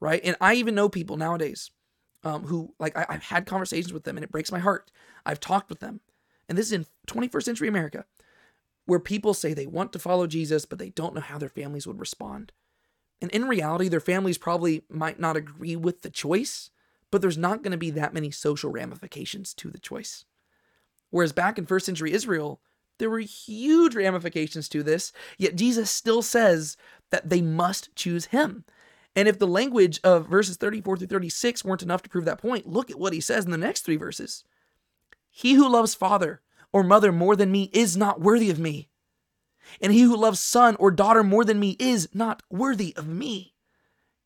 [0.00, 0.20] right?
[0.22, 1.70] And I even know people nowadays
[2.22, 4.90] um, who, like, I, I've had conversations with them and it breaks my heart.
[5.26, 6.00] I've talked with them.
[6.48, 8.04] And this is in 21st century America,
[8.86, 11.86] where people say they want to follow Jesus, but they don't know how their families
[11.86, 12.52] would respond.
[13.22, 16.70] And in reality, their families probably might not agree with the choice,
[17.10, 20.24] but there's not going to be that many social ramifications to the choice.
[21.10, 22.60] Whereas back in first century Israel,
[22.98, 26.76] there were huge ramifications to this, yet Jesus still says
[27.10, 28.64] that they must choose him.
[29.16, 32.68] And if the language of verses 34 through 36 weren't enough to prove that point,
[32.68, 34.44] look at what he says in the next three verses.
[35.30, 36.42] He who loves father
[36.72, 38.88] or mother more than me is not worthy of me.
[39.80, 43.54] And he who loves son or daughter more than me is not worthy of me.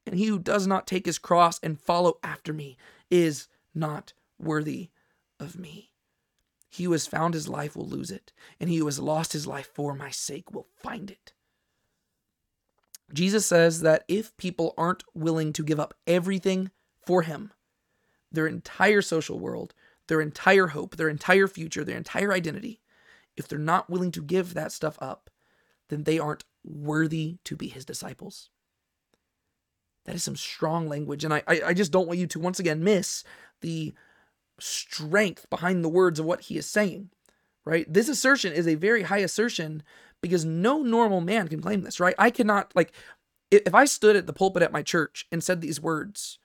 [0.06, 2.76] And he who does not take his cross and follow after me
[3.10, 4.90] is not worthy
[5.40, 5.90] of me.
[6.68, 9.46] He who has found his life will lose it, and he who has lost his
[9.46, 11.32] life for my sake will find it.
[13.12, 16.70] Jesus says that if people aren't willing to give up everything
[17.06, 17.52] for him,
[18.32, 19.72] their entire social world,
[20.08, 22.80] their entire hope, their entire future, their entire identity,
[23.36, 25.30] if they're not willing to give that stuff up,
[25.88, 28.50] then they aren't worthy to be his disciples.
[30.04, 31.24] That is some strong language.
[31.24, 33.24] And I, I, I just don't want you to once again miss
[33.60, 33.94] the
[34.60, 37.10] strength behind the words of what he is saying,
[37.64, 37.90] right?
[37.92, 39.82] This assertion is a very high assertion
[40.20, 42.14] because no normal man can claim this, right?
[42.18, 42.92] I cannot, like,
[43.50, 46.38] if I stood at the pulpit at my church and said these words,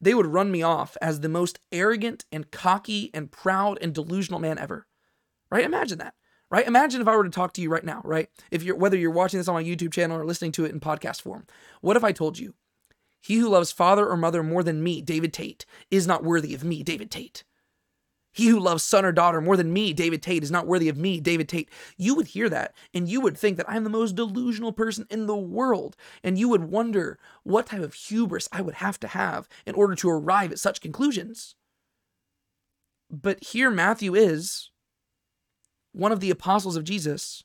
[0.00, 4.40] they would run me off as the most arrogant and cocky and proud and delusional
[4.40, 4.86] man ever,
[5.50, 5.64] right?
[5.64, 6.14] Imagine that.
[6.50, 6.66] Right?
[6.66, 8.28] Imagine if I were to talk to you right now, right?
[8.50, 10.80] If you're whether you're watching this on my YouTube channel or listening to it in
[10.80, 11.46] podcast form.
[11.80, 12.52] What if I told you
[13.22, 16.64] he who loves father or mother more than me, David Tate, is not worthy of
[16.64, 17.44] me, David Tate.
[18.32, 20.96] He who loves son or daughter more than me, David Tate, is not worthy of
[20.96, 21.68] me, David Tate.
[21.96, 25.26] You would hear that and you would think that I'm the most delusional person in
[25.26, 25.96] the world.
[26.24, 29.94] And you would wonder what type of hubris I would have to have in order
[29.96, 31.54] to arrive at such conclusions.
[33.10, 34.70] But here Matthew is,
[35.92, 37.44] one of the apostles of Jesus,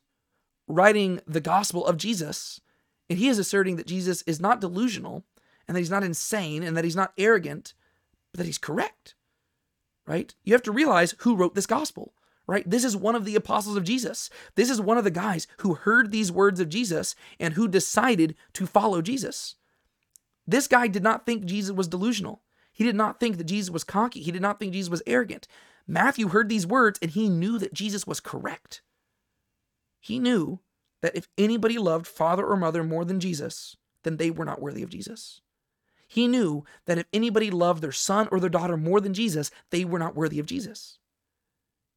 [0.68, 2.62] writing the gospel of Jesus.
[3.10, 5.26] And he is asserting that Jesus is not delusional,
[5.67, 7.73] and that he's not insane and that he's not arrogant,
[8.32, 9.15] but that he's correct.
[10.06, 10.34] Right?
[10.43, 12.13] You have to realize who wrote this gospel,
[12.47, 12.67] right?
[12.69, 14.30] This is one of the apostles of Jesus.
[14.56, 18.36] This is one of the guys who heard these words of Jesus and who decided
[18.53, 19.56] to follow Jesus.
[20.47, 22.41] This guy did not think Jesus was delusional.
[22.71, 24.21] He did not think that Jesus was cocky.
[24.21, 25.47] He did not think Jesus was arrogant.
[25.86, 28.82] Matthew heard these words and he knew that Jesus was correct.
[29.99, 30.60] He knew
[31.01, 34.84] that if anybody loved father or mother more than Jesus, then they were not worthy
[34.84, 35.41] of Jesus.
[36.08, 39.84] He knew that if anybody loved their son or their daughter more than Jesus, they
[39.84, 41.00] were not worthy of Jesus.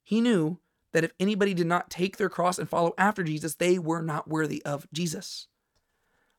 [0.02, 0.58] He knew
[0.92, 4.26] that if anybody did not take their cross and follow after Jesus, they were not
[4.26, 5.46] worthy of Jesus.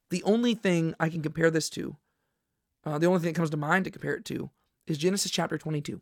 [0.09, 1.95] The only thing I can compare this to,
[2.85, 4.49] uh, the only thing that comes to mind to compare it to,
[4.85, 6.01] is Genesis chapter 22.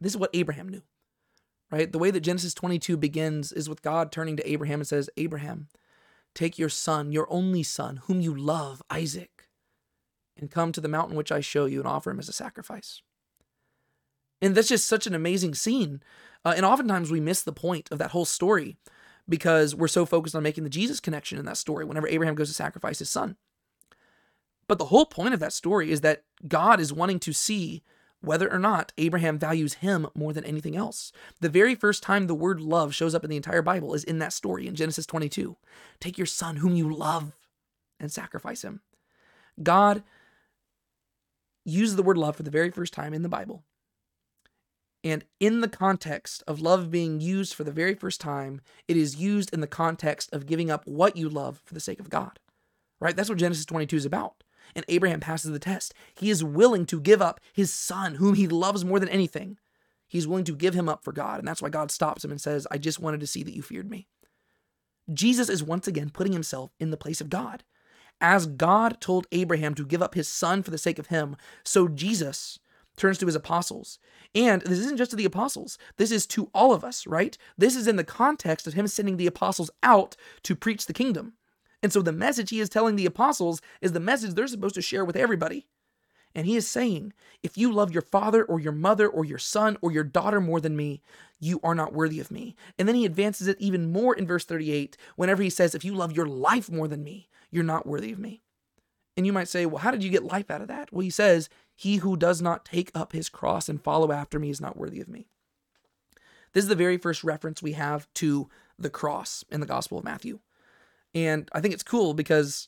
[0.00, 0.82] This is what Abraham knew,
[1.70, 1.92] right?
[1.92, 5.68] The way that Genesis 22 begins is with God turning to Abraham and says, Abraham,
[6.34, 9.33] take your son, your only son, whom you love, Isaac
[10.38, 13.02] and come to the mountain which I show you and offer him as a sacrifice.
[14.42, 16.02] And that's just such an amazing scene.
[16.44, 18.76] Uh, and oftentimes we miss the point of that whole story
[19.28, 22.48] because we're so focused on making the Jesus connection in that story whenever Abraham goes
[22.48, 23.36] to sacrifice his son.
[24.66, 27.82] But the whole point of that story is that God is wanting to see
[28.20, 31.12] whether or not Abraham values him more than anything else.
[31.40, 34.18] The very first time the word love shows up in the entire Bible is in
[34.18, 35.56] that story in Genesis 22.
[36.00, 37.36] Take your son, whom you love,
[38.00, 38.80] and sacrifice him.
[39.62, 40.02] God
[41.64, 43.64] uses the word love for the very first time in the Bible.
[45.02, 49.16] And in the context of love being used for the very first time, it is
[49.16, 52.38] used in the context of giving up what you love for the sake of God.
[53.00, 53.14] Right?
[53.14, 54.42] That's what Genesis 22 is about.
[54.74, 55.92] And Abraham passes the test.
[56.14, 59.58] He is willing to give up his son, whom he loves more than anything.
[60.08, 61.38] He's willing to give him up for God.
[61.38, 63.60] And that's why God stops him and says, I just wanted to see that you
[63.60, 64.08] feared me.
[65.12, 67.62] Jesus is once again putting himself in the place of God.
[68.20, 71.88] As God told Abraham to give up his son for the sake of him, so
[71.88, 72.58] Jesus
[72.96, 73.98] turns to his apostles.
[74.34, 77.36] And this isn't just to the apostles, this is to all of us, right?
[77.58, 81.34] This is in the context of him sending the apostles out to preach the kingdom.
[81.82, 84.82] And so the message he is telling the apostles is the message they're supposed to
[84.82, 85.66] share with everybody.
[86.34, 87.12] And he is saying,
[87.42, 90.60] if you love your father or your mother or your son or your daughter more
[90.60, 91.00] than me,
[91.38, 92.56] you are not worthy of me.
[92.78, 95.94] And then he advances it even more in verse 38 whenever he says, if you
[95.94, 98.42] love your life more than me, you're not worthy of me.
[99.16, 100.92] And you might say, well, how did you get life out of that?
[100.92, 104.50] Well, he says, he who does not take up his cross and follow after me
[104.50, 105.28] is not worthy of me.
[106.52, 110.04] This is the very first reference we have to the cross in the Gospel of
[110.04, 110.40] Matthew.
[111.14, 112.66] And I think it's cool because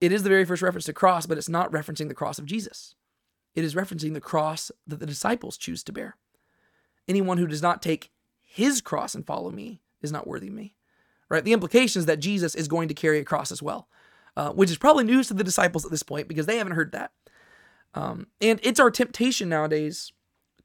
[0.00, 2.46] it is the very first reference to cross, but it's not referencing the cross of
[2.46, 2.94] Jesus.
[3.56, 6.16] It is referencing the cross that the disciples choose to bear.
[7.08, 8.10] Anyone who does not take
[8.40, 10.76] his cross and follow me is not worthy of me.
[11.32, 11.42] Right?
[11.42, 13.88] The implications that Jesus is going to carry a cross as well,
[14.36, 16.92] uh, which is probably news to the disciples at this point because they haven't heard
[16.92, 17.10] that.
[17.94, 20.12] Um, and it's our temptation nowadays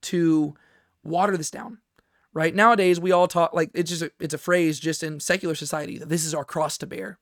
[0.01, 0.55] to
[1.05, 1.77] water this down.
[2.33, 2.53] Right?
[2.53, 5.97] Nowadays we all talk like it's just a, it's a phrase just in secular society
[5.99, 7.17] that this is our cross to bear.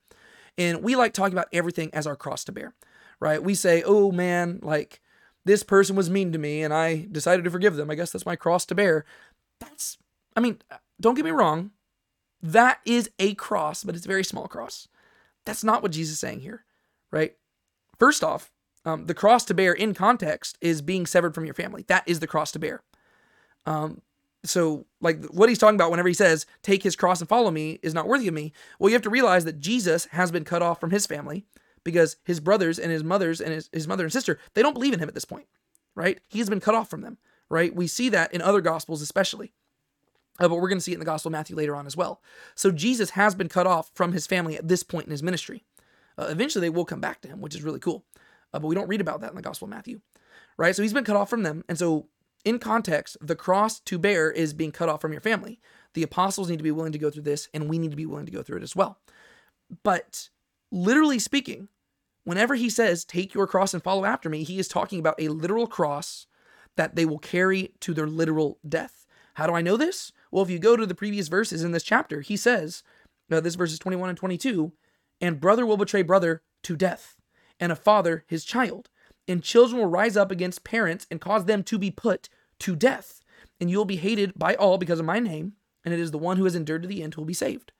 [0.58, 2.74] And we like talking about everything as our cross to bear.
[3.20, 3.40] Right?
[3.40, 5.00] We say, "Oh man, like
[5.44, 7.92] this person was mean to me and I decided to forgive them.
[7.92, 9.04] I guess that's my cross to bear."
[9.60, 9.98] That's
[10.36, 10.58] I mean,
[11.00, 11.70] don't get me wrong.
[12.46, 14.86] That is a cross, but it's a very small cross.
[15.44, 16.64] That's not what Jesus is saying here,
[17.10, 17.34] right?
[17.98, 18.50] First off,
[18.84, 21.84] um, the cross to bear in context is being severed from your family.
[21.88, 22.82] That is the cross to bear.
[23.66, 24.02] Um,
[24.44, 27.80] so, like what he's talking about whenever he says, take his cross and follow me
[27.82, 28.52] is not worthy of me.
[28.78, 31.46] Well, you have to realize that Jesus has been cut off from his family
[31.82, 34.92] because his brothers and his mothers and his, his mother and sister, they don't believe
[34.92, 35.46] in him at this point,
[35.96, 36.20] right?
[36.28, 37.18] He's been cut off from them,
[37.48, 37.74] right?
[37.74, 39.52] We see that in other gospels, especially.
[40.38, 41.96] Uh, but we're going to see it in the Gospel of Matthew later on as
[41.96, 42.20] well.
[42.54, 45.64] So Jesus has been cut off from his family at this point in his ministry.
[46.18, 48.04] Uh, eventually, they will come back to him, which is really cool.
[48.52, 50.00] Uh, but we don't read about that in the Gospel of Matthew,
[50.56, 50.74] right?
[50.74, 51.64] So he's been cut off from them.
[51.68, 52.08] And so,
[52.44, 55.58] in context, the cross to bear is being cut off from your family.
[55.94, 58.06] The apostles need to be willing to go through this, and we need to be
[58.06, 58.98] willing to go through it as well.
[59.82, 60.28] But
[60.70, 61.68] literally speaking,
[62.24, 65.28] whenever he says, Take your cross and follow after me, he is talking about a
[65.28, 66.26] literal cross
[66.76, 69.06] that they will carry to their literal death.
[69.34, 70.12] How do I know this?
[70.30, 72.82] Well, if you go to the previous verses in this chapter, he says,
[73.30, 74.72] uh, this verses 21 and 22,
[75.20, 77.16] and brother will betray brother to death,
[77.58, 78.88] and a father his child.
[79.28, 82.28] And children will rise up against parents and cause them to be put
[82.60, 83.22] to death.
[83.60, 85.54] And you will be hated by all because of my name,
[85.84, 87.72] and it is the one who has endured to the end who will be saved.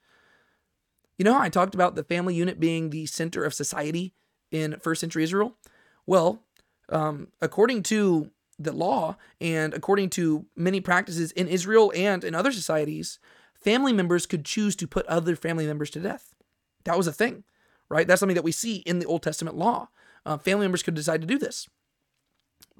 [1.17, 4.13] You know how I talked about the family unit being the center of society
[4.51, 5.55] in first century Israel?
[6.05, 6.43] Well,
[6.89, 12.51] um, according to the law and according to many practices in Israel and in other
[12.51, 13.19] societies,
[13.53, 16.33] family members could choose to put other family members to death.
[16.85, 17.43] That was a thing,
[17.89, 18.07] right?
[18.07, 19.89] That's something that we see in the Old Testament law.
[20.25, 21.67] Uh, family members could decide to do this.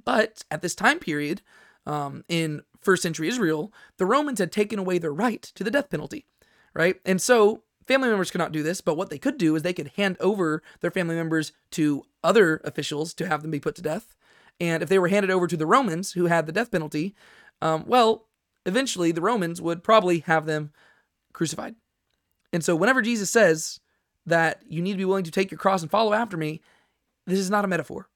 [0.03, 1.41] But at this time period,
[1.85, 5.89] um, in first century Israel, the Romans had taken away their right to the death
[5.89, 6.25] penalty,
[6.73, 6.99] right?
[7.05, 9.73] And so family members could not do this, but what they could do is they
[9.73, 13.81] could hand over their family members to other officials to have them be put to
[13.81, 14.15] death.
[14.59, 17.15] And if they were handed over to the Romans, who had the death penalty,
[17.61, 18.27] um, well,
[18.65, 20.71] eventually the Romans would probably have them
[21.33, 21.75] crucified.
[22.53, 23.79] And so, whenever Jesus says
[24.25, 26.61] that you need to be willing to take your cross and follow after me,
[27.25, 28.09] this is not a metaphor,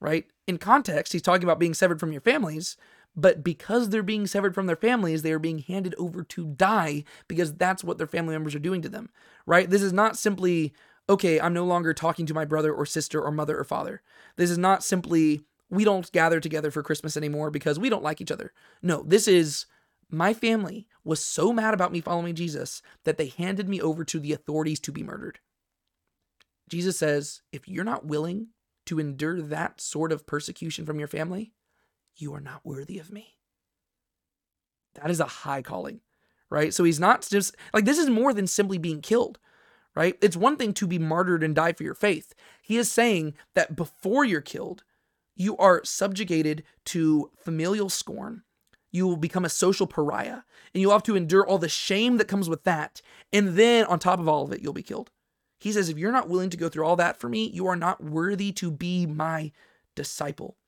[0.00, 0.26] right?
[0.46, 2.76] In context, he's talking about being severed from your families,
[3.16, 7.04] but because they're being severed from their families, they are being handed over to die
[7.28, 9.10] because that's what their family members are doing to them,
[9.46, 9.68] right?
[9.68, 10.72] This is not simply,
[11.08, 14.02] okay, I'm no longer talking to my brother or sister or mother or father.
[14.36, 18.20] This is not simply, we don't gather together for Christmas anymore because we don't like
[18.20, 18.52] each other.
[18.82, 19.66] No, this is
[20.10, 24.18] my family was so mad about me following Jesus that they handed me over to
[24.18, 25.38] the authorities to be murdered.
[26.68, 28.48] Jesus says, if you're not willing
[28.86, 31.52] to endure that sort of persecution from your family,
[32.16, 33.36] you are not worthy of me.
[34.94, 36.00] That is a high calling,
[36.50, 36.74] right?
[36.74, 39.38] So he's not just like this is more than simply being killed,
[39.94, 40.16] right?
[40.20, 42.34] It's one thing to be martyred and die for your faith.
[42.62, 44.82] He is saying that before you're killed,
[45.40, 48.42] you are subjugated to familial scorn.
[48.92, 50.40] You will become a social pariah
[50.74, 53.00] and you'll have to endure all the shame that comes with that.
[53.32, 55.10] And then on top of all of it, you'll be killed.
[55.58, 57.76] He says, if you're not willing to go through all that for me, you are
[57.76, 59.50] not worthy to be my
[59.96, 60.58] disciple.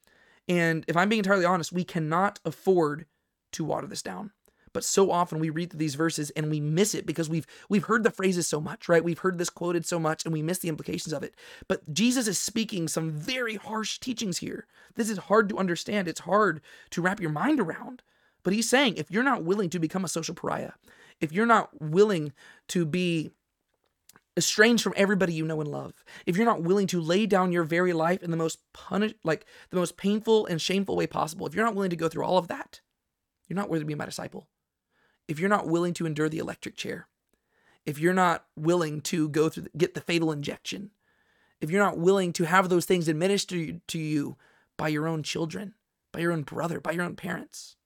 [0.48, 3.04] And if I'm being entirely honest, we cannot afford
[3.52, 4.30] to water this down.
[4.72, 7.84] But so often we read through these verses and we miss it because we've we've
[7.84, 9.04] heard the phrases so much, right?
[9.04, 11.34] We've heard this quoted so much and we miss the implications of it.
[11.68, 14.66] But Jesus is speaking some very harsh teachings here.
[14.94, 16.08] This is hard to understand.
[16.08, 16.60] It's hard
[16.90, 18.02] to wrap your mind around.
[18.42, 20.72] But he's saying if you're not willing to become a social pariah,
[21.20, 22.32] if you're not willing
[22.68, 23.30] to be
[24.36, 27.64] estranged from everybody you know and love, if you're not willing to lay down your
[27.64, 31.54] very life in the most punish like the most painful and shameful way possible, if
[31.54, 32.80] you're not willing to go through all of that,
[33.46, 34.48] you're not worthy to be my disciple.
[35.28, 37.08] If you're not willing to endure the electric chair,
[37.84, 40.90] if you're not willing to go through get the fatal injection,
[41.60, 44.36] if you're not willing to have those things administered to you
[44.76, 45.74] by your own children,
[46.12, 47.76] by your own brother, by your own parents,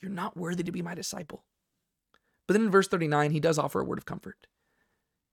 [0.00, 1.44] you're not worthy to be my disciple.
[2.46, 4.46] But then in verse 39, he does offer a word of comfort.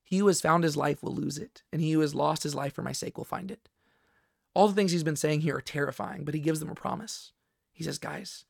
[0.03, 2.55] He who has found his life will lose it, and he who has lost his
[2.55, 3.69] life for my sake will find it.
[4.53, 7.31] All the things he's been saying here are terrifying, but he gives them a promise.
[7.71, 8.45] He says, Guys,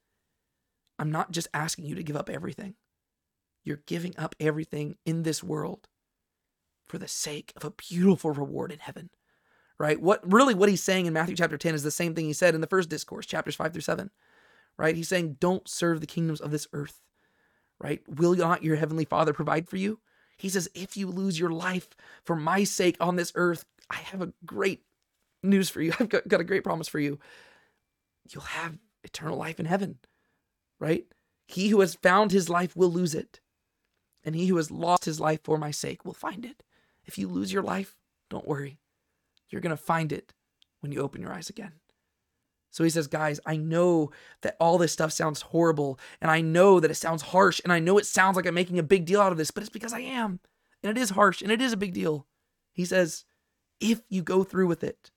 [0.99, 2.75] I'm not just asking you to give up everything.
[3.63, 5.87] You're giving up everything in this world
[6.85, 9.09] for the sake of a beautiful reward in heaven.
[9.79, 9.99] Right?
[9.99, 12.55] What really what he's saying in Matthew chapter 10 is the same thing he said
[12.55, 14.11] in the first discourse, chapters 5 through 7.
[14.77, 14.95] Right?
[14.95, 17.01] He's saying, Don't serve the kingdoms of this earth.
[17.79, 18.01] Right?
[18.07, 19.99] Will not your heavenly Father provide for you?
[20.37, 21.89] He says, If you lose your life
[22.23, 24.83] for my sake on this earth, I have a great
[25.41, 25.93] news for you.
[25.99, 27.19] I've got, got a great promise for you.
[28.29, 29.97] You'll have eternal life in heaven,
[30.79, 31.05] right?
[31.47, 33.41] He who has found his life will lose it,
[34.23, 36.63] and he who has lost his life for my sake will find it.
[37.05, 37.97] If you lose your life,
[38.29, 38.79] don't worry.
[39.49, 40.33] You're going to find it
[40.79, 41.73] when you open your eyes again.
[42.71, 44.09] So he says, guys, I know
[44.41, 47.77] that all this stuff sounds horrible, and I know that it sounds harsh, and I
[47.77, 49.93] know it sounds like I'm making a big deal out of this, but it's because
[49.93, 50.39] I am.
[50.81, 52.25] And it is harsh, and it is a big deal.
[52.71, 53.25] He says,
[53.79, 55.11] if you go through with it,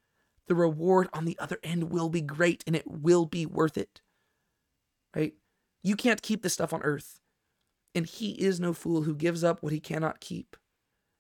[0.49, 4.03] the reward on the other end will be great, and it will be worth it.
[5.15, 5.33] Right?
[5.83, 7.21] You can't keep this stuff on earth.
[7.97, 10.57] And he is no fool who gives up what he cannot keep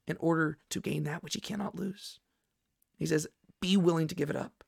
[0.06, 2.20] in order to gain that which he cannot lose.
[2.96, 3.26] He says,
[3.60, 4.62] Be willing to give it up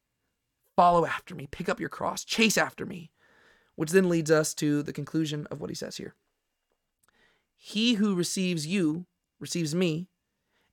[0.78, 3.10] follow after me, pick up your cross, chase after me.
[3.74, 6.14] Which then leads us to the conclusion of what he says here.
[7.56, 9.06] He who receives you
[9.40, 10.06] receives me,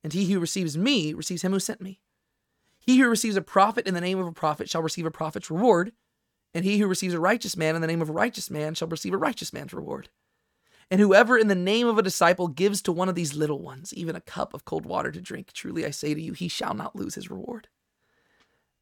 [0.03, 2.01] and he who receives me receives him who sent me.
[2.77, 5.49] He who receives a prophet in the name of a prophet shall receive a prophet's
[5.49, 5.91] reward,
[6.53, 8.87] and he who receives a righteous man in the name of a righteous man shall
[8.87, 10.09] receive a righteous man's reward.
[10.91, 13.93] And whoever in the name of a disciple gives to one of these little ones
[13.93, 16.73] even a cup of cold water to drink, truly I say to you, he shall
[16.73, 17.67] not lose his reward.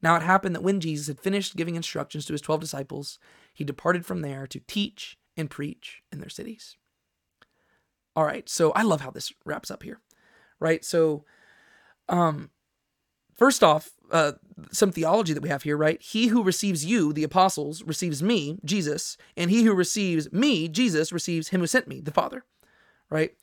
[0.01, 3.19] Now it happened that when Jesus had finished giving instructions to his 12 disciples,
[3.53, 6.75] he departed from there to teach and preach in their cities.
[8.15, 10.01] All right, so I love how this wraps up here.
[10.59, 10.83] Right?
[10.83, 11.23] So
[12.09, 12.49] um
[13.35, 14.33] first off, uh,
[14.71, 16.01] some theology that we have here, right?
[16.01, 21.11] He who receives you, the apostles, receives me, Jesus, and he who receives me, Jesus,
[21.11, 22.45] receives him who sent me, the Father,
[23.09, 23.33] right?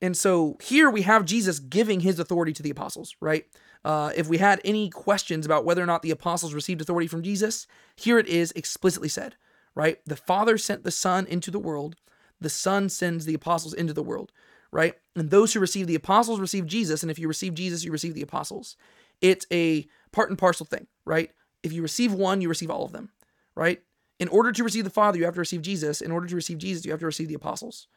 [0.00, 3.46] And so here we have Jesus giving his authority to the apostles, right?
[3.84, 7.22] Uh, if we had any questions about whether or not the apostles received authority from
[7.22, 7.66] Jesus,
[7.96, 9.36] here it is explicitly said,
[9.74, 9.98] right?
[10.06, 11.96] The Father sent the Son into the world,
[12.40, 14.32] the Son sends the apostles into the world,
[14.72, 14.94] right?
[15.14, 18.14] And those who receive the apostles receive Jesus, and if you receive Jesus, you receive
[18.14, 18.76] the apostles.
[19.22, 21.30] It's a part and parcel thing, right?
[21.62, 23.10] If you receive one, you receive all of them,
[23.54, 23.80] right?
[24.18, 26.00] In order to receive the Father, you have to receive Jesus.
[26.02, 27.88] In order to receive Jesus, you have to receive the apostles,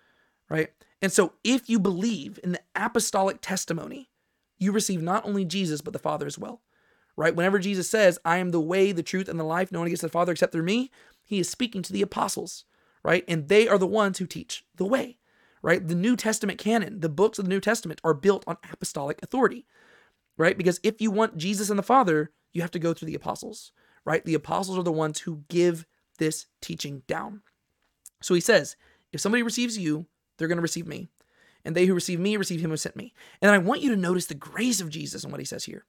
[0.50, 0.70] right?
[1.02, 4.10] And so if you believe in the apostolic testimony,
[4.58, 6.62] you receive not only Jesus, but the Father as well.
[7.18, 7.34] Right?
[7.34, 10.02] Whenever Jesus says, I am the way, the truth, and the life, no one gets
[10.02, 10.92] to the Father except through me,
[11.24, 12.66] he is speaking to the apostles,
[13.04, 13.24] right?
[13.26, 15.18] And they are the ones who teach the way,
[15.62, 15.88] right?
[15.88, 19.66] The New Testament canon, the books of the New Testament are built on apostolic authority,
[20.38, 20.58] right?
[20.58, 23.72] Because if you want Jesus and the Father, you have to go through the apostles,
[24.06, 24.24] right?
[24.24, 25.86] The apostles are the ones who give
[26.20, 27.42] this teaching down.
[28.22, 28.76] So he says,
[29.12, 30.06] if somebody receives you,
[30.38, 31.10] they're going to receive me
[31.66, 33.14] and they who receive me receive him who sent me.
[33.42, 35.86] And I want you to notice the grace of Jesus and what he says here.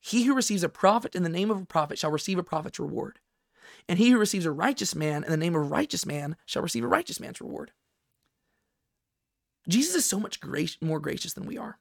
[0.00, 2.80] He who receives a prophet in the name of a prophet shall receive a prophet's
[2.80, 3.20] reward.
[3.88, 6.62] And he who receives a righteous man in the name of a righteous man shall
[6.62, 7.72] receive a righteous man's reward.
[9.68, 10.40] Jesus is so much
[10.80, 11.78] more gracious than we are,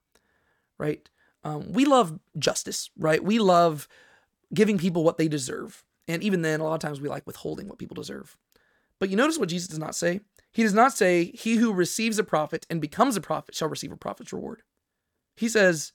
[0.77, 1.09] right?
[1.47, 3.23] Um, we love justice, right?
[3.23, 3.87] We love
[4.53, 5.85] giving people what they deserve.
[6.05, 8.35] And even then, a lot of times we like withholding what people deserve.
[8.99, 10.19] But you notice what Jesus does not say?
[10.51, 13.93] He does not say, He who receives a prophet and becomes a prophet shall receive
[13.93, 14.63] a prophet's reward.
[15.37, 15.93] He says,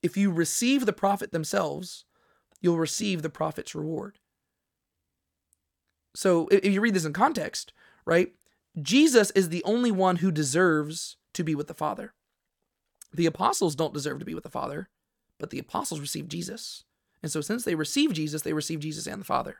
[0.00, 2.04] If you receive the prophet themselves,
[2.60, 4.18] you'll receive the prophet's reward.
[6.14, 7.72] So if you read this in context,
[8.04, 8.32] right,
[8.80, 12.14] Jesus is the only one who deserves to be with the Father.
[13.14, 14.88] The apostles don't deserve to be with the Father,
[15.38, 16.84] but the apostles receive Jesus.
[17.22, 19.58] And so since they receive Jesus, they receive Jesus and the Father.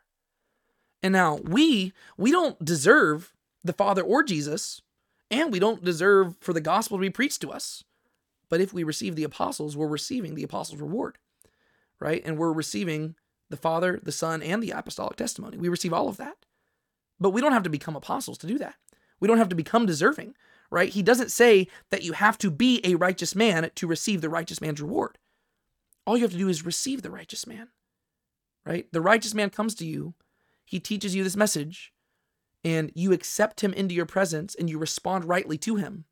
[1.03, 3.33] And now we we don't deserve
[3.63, 4.83] the Father or Jesus,
[5.31, 7.85] and we don't deserve for the gospel to be preached to us.
[8.49, 11.19] But if we receive the apostles, we're receiving the apostles' reward,
[12.01, 12.23] right?
[12.25, 13.17] And we're receiving
[13.51, 15.57] the Father, the Son, and the apostolic testimony.
[15.57, 16.37] We receive all of that.
[17.21, 18.75] But we don't have to become apostles to do that.
[19.21, 20.35] We don't have to become deserving,
[20.71, 20.89] right?
[20.89, 24.61] He doesn't say that you have to be a righteous man to receive the righteous
[24.61, 25.19] man's reward.
[26.07, 27.69] All you have to do is receive the righteous man,
[28.67, 28.87] right?
[28.93, 30.15] The righteous man comes to you,
[30.65, 31.93] he teaches you this message,
[32.65, 36.07] and you accept him into your presence and you respond rightly to him.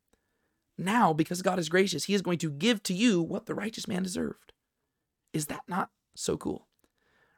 [0.77, 3.87] Now, because God is gracious, he is going to give to you what the righteous
[3.87, 4.53] man deserved.
[5.33, 6.67] Is that not so cool?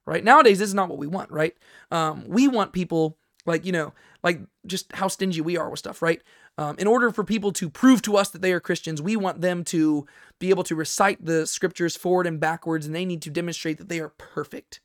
[0.05, 0.23] Right?
[0.23, 1.55] Nowadays, this is not what we want, right?
[1.91, 3.93] Um, we want people like, you know,
[4.23, 6.21] like just how stingy we are with stuff, right?
[6.57, 9.41] Um, in order for people to prove to us that they are Christians, we want
[9.41, 10.05] them to
[10.39, 13.89] be able to recite the scriptures forward and backwards, and they need to demonstrate that
[13.89, 14.79] they are perfect.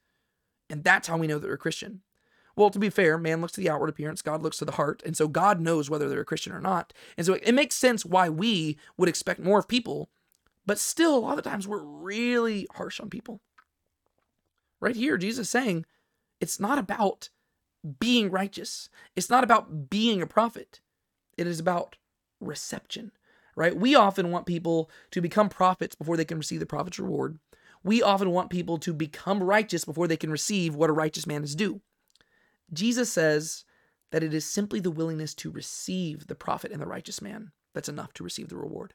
[0.69, 2.03] And that's how we know that they're a Christian.
[2.57, 5.03] Well, to be fair, man looks to the outward appearance, God looks to the heart.
[5.07, 6.93] And so God knows whether they're a Christian or not.
[7.17, 10.11] And so it makes sense why we would expect more of people,
[10.67, 13.41] but still, a lot of times we're really harsh on people.
[14.81, 15.87] Right here, Jesus saying
[16.41, 17.31] it's not about
[17.99, 20.81] being righteous, it's not about being a prophet,
[21.41, 21.97] it is about
[22.41, 23.13] reception.
[23.57, 23.77] Right?
[23.77, 27.39] We often want people to become prophets before they can receive the prophet's reward.
[27.83, 31.43] We often want people to become righteous before they can receive what a righteous man
[31.43, 31.81] is due.
[32.73, 33.65] Jesus says
[34.13, 37.89] that it is simply the willingness to receive the prophet and the righteous man that's
[37.89, 38.95] enough to receive the reward.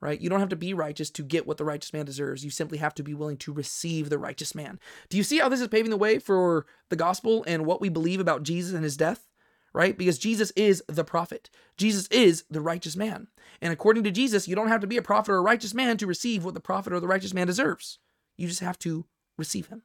[0.00, 0.20] Right?
[0.20, 2.44] You don't have to be righteous to get what the righteous man deserves.
[2.44, 4.80] You simply have to be willing to receive the righteous man.
[5.08, 7.88] Do you see how this is paving the way for the gospel and what we
[7.88, 9.28] believe about Jesus and his death?
[9.74, 9.96] Right?
[9.96, 11.48] Because Jesus is the prophet.
[11.78, 13.28] Jesus is the righteous man.
[13.62, 15.96] And according to Jesus, you don't have to be a prophet or a righteous man
[15.96, 17.98] to receive what the prophet or the righteous man deserves.
[18.36, 19.06] You just have to
[19.38, 19.82] receive him.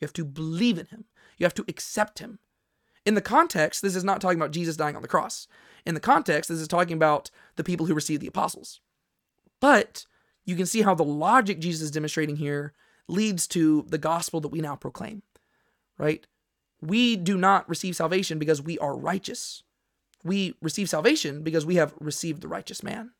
[0.00, 1.06] You have to believe in him.
[1.36, 2.38] You have to accept him.
[3.04, 5.46] In the context, this is not talking about Jesus dying on the cross.
[5.84, 8.80] In the context, this is talking about the people who received the apostles.
[9.60, 10.06] But
[10.44, 12.72] you can see how the logic Jesus is demonstrating here
[13.08, 15.22] leads to the gospel that we now proclaim,
[15.98, 16.26] right?
[16.84, 19.62] We do not receive salvation because we are righteous.
[20.22, 23.12] We receive salvation because we have received the righteous man,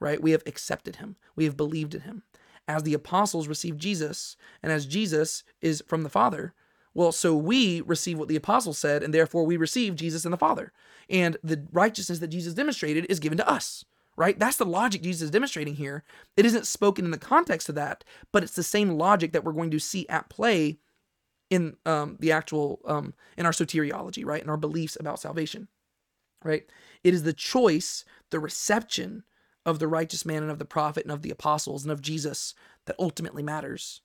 [0.00, 0.20] right?
[0.20, 2.22] We have accepted him, we have believed in him.
[2.68, 6.52] As the apostles received Jesus, and as Jesus is from the Father,
[6.94, 10.38] well, so we receive what the apostles said, and therefore we receive Jesus and the
[10.38, 10.72] Father.
[11.08, 13.84] And the righteousness that Jesus demonstrated is given to us,
[14.16, 14.38] right?
[14.38, 16.04] That's the logic Jesus is demonstrating here.
[16.36, 18.02] It isn't spoken in the context of that,
[18.32, 20.78] but it's the same logic that we're going to see at play
[21.50, 24.42] in um, the actual, um, in our soteriology, right?
[24.42, 25.68] In our beliefs about salvation,
[26.44, 26.64] right?
[27.04, 29.24] It is the choice, the reception
[29.64, 32.54] of the righteous man and of the prophet and of the apostles and of Jesus
[32.86, 34.00] that ultimately matters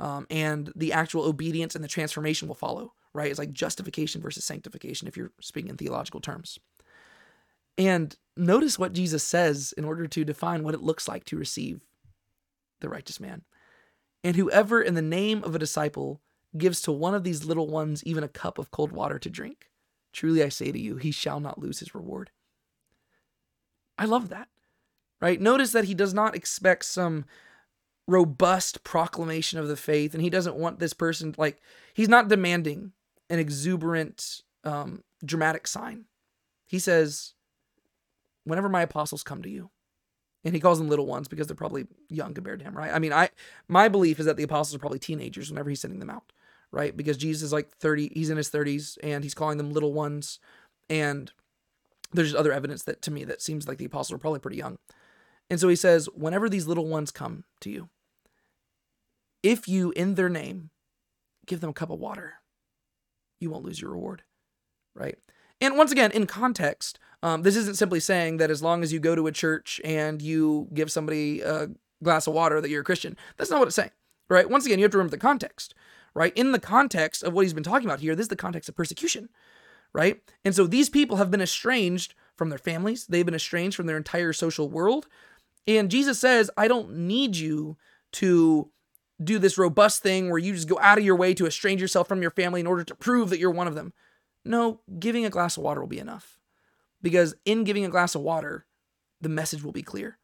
[0.00, 3.30] um, and the actual obedience and the transformation will follow, right?
[3.30, 6.58] It's like justification versus sanctification if you're speaking in theological terms.
[7.78, 11.80] And notice what Jesus says in order to define what it looks like to receive
[12.80, 13.42] the righteous man.
[14.22, 16.20] And whoever in the name of a disciple
[16.56, 19.70] gives to one of these little ones even a cup of cold water to drink,
[20.12, 22.30] truly I say to you, he shall not lose his reward.
[23.98, 24.48] I love that.
[25.20, 25.40] Right?
[25.40, 27.24] Notice that he does not expect some
[28.06, 31.60] robust proclamation of the faith and he doesn't want this person like
[31.94, 32.92] he's not demanding
[33.30, 36.04] an exuberant um dramatic sign
[36.66, 37.32] he says
[38.44, 39.70] whenever my apostles come to you
[40.44, 42.98] and he calls them little ones because they're probably young compared to him right i
[42.98, 43.30] mean i
[43.68, 46.30] my belief is that the apostles are probably teenagers whenever he's sending them out
[46.74, 49.92] right because jesus is like 30 he's in his 30s and he's calling them little
[49.92, 50.38] ones
[50.90, 51.32] and
[52.12, 54.56] there's just other evidence that to me that seems like the apostles are probably pretty
[54.56, 54.76] young
[55.50, 57.88] and so he says whenever these little ones come to you
[59.44, 60.70] if you, in their name,
[61.46, 62.36] give them a cup of water,
[63.38, 64.22] you won't lose your reward,
[64.94, 65.18] right?
[65.60, 68.98] And once again, in context, um, this isn't simply saying that as long as you
[68.98, 71.68] go to a church and you give somebody a
[72.02, 73.18] glass of water that you're a Christian.
[73.36, 73.90] That's not what it's saying,
[74.30, 74.48] right?
[74.48, 75.74] Once again, you have to remember the context,
[76.14, 76.36] right?
[76.36, 78.76] In the context of what he's been talking about here, this is the context of
[78.76, 79.28] persecution,
[79.92, 80.20] right?
[80.44, 83.96] And so these people have been estranged from their families, they've been estranged from their
[83.96, 85.06] entire social world.
[85.66, 87.76] And Jesus says, I don't need you
[88.12, 88.70] to
[89.22, 92.08] do this robust thing where you just go out of your way to estrange yourself
[92.08, 93.92] from your family in order to prove that you're one of them.
[94.44, 96.38] No, giving a glass of water will be enough.
[97.00, 98.66] Because in giving a glass of water,
[99.20, 100.18] the message will be clear,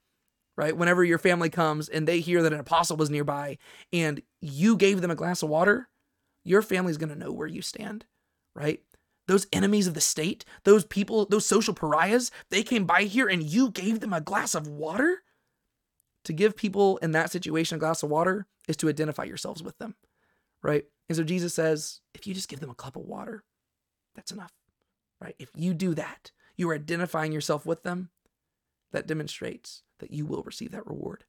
[0.56, 0.76] right?
[0.76, 3.58] Whenever your family comes and they hear that an apostle was nearby
[3.92, 5.88] and you gave them a glass of water,
[6.44, 8.04] your family's going to know where you stand,
[8.54, 8.80] right?
[9.26, 13.42] Those enemies of the state, those people, those social pariahs, they came by here and
[13.42, 15.22] you gave them a glass of water?
[16.24, 19.78] To give people in that situation a glass of water is to identify yourselves with
[19.78, 19.94] them,
[20.62, 20.84] right?
[21.08, 23.42] And so Jesus says, if you just give them a cup of water,
[24.14, 24.52] that's enough,
[25.20, 25.34] right?
[25.38, 28.10] If you do that, you are identifying yourself with them.
[28.92, 31.24] That demonstrates that you will receive that reward.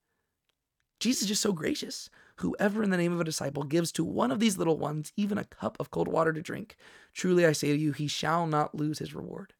[1.00, 2.10] Jesus is just so gracious.
[2.38, 5.38] Whoever in the name of a disciple gives to one of these little ones even
[5.38, 6.78] a cup of cold water to drink,
[7.14, 9.54] truly I say to you, he shall not lose his reward.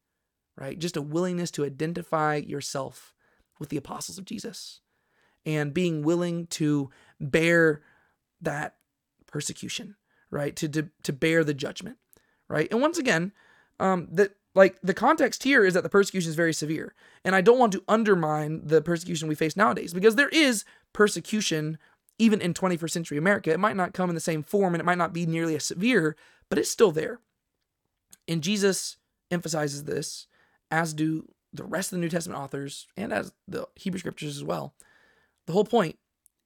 [0.56, 0.78] right?
[0.78, 3.14] Just a willingness to identify yourself
[3.58, 4.80] with the apostles of Jesus
[5.46, 6.90] and being willing to
[7.20, 7.82] bear
[8.40, 8.76] that
[9.26, 9.96] persecution,
[10.30, 10.54] right?
[10.56, 11.98] To, to, to bear the judgment,
[12.48, 12.68] right?
[12.70, 13.32] And once again,
[13.80, 16.94] um, that like the context here is that the persecution is very severe.
[17.24, 21.78] And I don't want to undermine the persecution we face nowadays because there is persecution
[22.18, 23.50] even in 21st century America.
[23.50, 25.64] It might not come in the same form and it might not be nearly as
[25.64, 26.16] severe,
[26.48, 27.20] but it's still there.
[28.28, 28.98] And Jesus
[29.30, 30.26] emphasizes this,
[30.70, 34.44] as do the rest of the New Testament authors and as the Hebrew scriptures as
[34.44, 34.74] well.
[35.46, 35.98] The whole point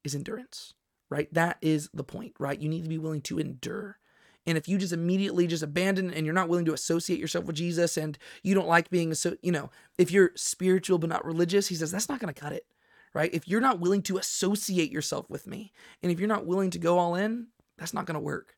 [0.05, 0.75] is endurance,
[1.11, 1.33] right?
[1.35, 2.59] That is the point, right?
[2.59, 3.99] You need to be willing to endure.
[4.47, 7.57] And if you just immediately just abandon and you're not willing to associate yourself with
[7.57, 11.69] Jesus and you don't like being, so you know, if you're spiritual but not religious,
[11.69, 12.67] he says that's not going to cut it,
[13.13, 13.35] right?
[13.35, 15.73] If you're not willing to associate yourself with me
[16.03, 18.55] and if you're not willing to go all in, that's not going to work.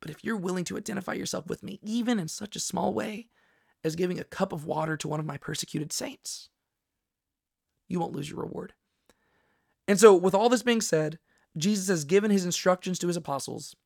[0.00, 3.28] But if you're willing to identify yourself with me, even in such a small way
[3.84, 6.48] as giving a cup of water to one of my persecuted saints,
[7.88, 8.74] you won't lose your reward.
[9.88, 11.18] And so, with all this being said,
[11.56, 13.76] Jesus has given his instructions to his apostles.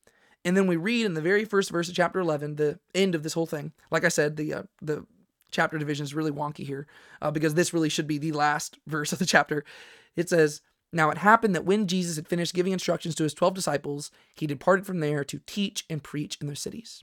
[0.45, 3.23] And then we read in the very first verse of chapter 11, the end of
[3.23, 3.73] this whole thing.
[3.91, 5.07] Like I said, the uh, the
[5.51, 6.87] chapter division is really wonky here
[7.21, 9.65] uh, because this really should be the last verse of the chapter.
[10.17, 10.63] It says,
[10.93, 14.47] Now it happened that when Jesus had finished giving instructions to his 12 disciples, he
[14.47, 17.03] departed from there to teach and preach in their cities.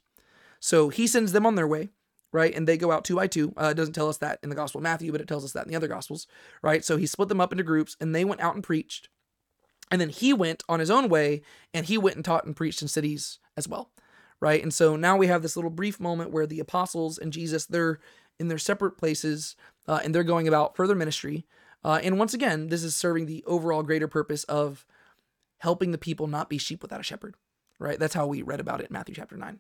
[0.60, 1.90] So he sends them on their way,
[2.32, 2.56] right?
[2.56, 3.54] And they go out two by two.
[3.56, 5.52] Uh, it doesn't tell us that in the Gospel of Matthew, but it tells us
[5.54, 6.26] that in the other Gospels,
[6.64, 6.84] right?
[6.84, 9.10] So he split them up into groups and they went out and preached.
[9.92, 11.42] And then he went on his own way
[11.74, 13.92] and he went and taught and preached in cities as well,
[14.40, 14.62] right?
[14.62, 18.00] And so now we have this little brief moment where the apostles and Jesus, they're
[18.40, 19.56] in their separate places
[19.88, 21.46] uh, and they're going about further ministry.
[21.84, 24.86] Uh, and once again, this is serving the overall greater purpose of
[25.60, 27.36] helping the people not be sheep without a shepherd,
[27.80, 28.00] right?
[28.00, 29.60] That's how we read about it in Matthew chapter 9.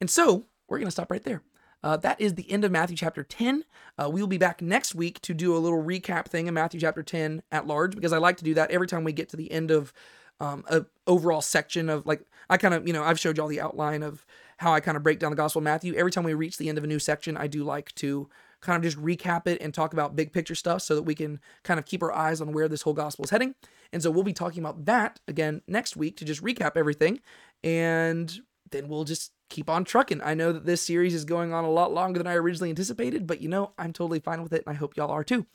[0.00, 1.42] And so we're going to stop right there.
[1.82, 3.64] Uh, that is the end of Matthew chapter 10.
[3.96, 6.80] Uh, we will be back next week to do a little recap thing in Matthew
[6.80, 9.36] chapter 10 at large because I like to do that every time we get to
[9.36, 9.92] the end of
[10.40, 13.60] um, a overall section of like I kind of you know I've showed y'all the
[13.60, 14.24] outline of
[14.58, 15.94] how I kind of break down the Gospel of Matthew.
[15.94, 18.28] Every time we reach the end of a new section, I do like to
[18.60, 21.38] kind of just recap it and talk about big picture stuff so that we can
[21.62, 23.54] kind of keep our eyes on where this whole gospel is heading.
[23.92, 27.20] And so we'll be talking about that again next week to just recap everything
[27.62, 30.20] and then we'll just keep on trucking.
[30.22, 33.26] I know that this series is going on a lot longer than I originally anticipated,
[33.26, 35.46] but you know, I'm totally fine with it, and I hope y'all are too.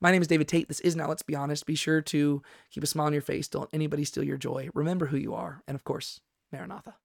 [0.00, 0.66] My name is David Tate.
[0.66, 1.64] This is Now Let's Be Honest.
[1.64, 3.46] Be sure to keep a smile on your face.
[3.46, 4.68] Don't anybody steal your joy.
[4.74, 5.62] Remember who you are.
[5.68, 6.20] And of course,
[6.50, 6.96] Maranatha.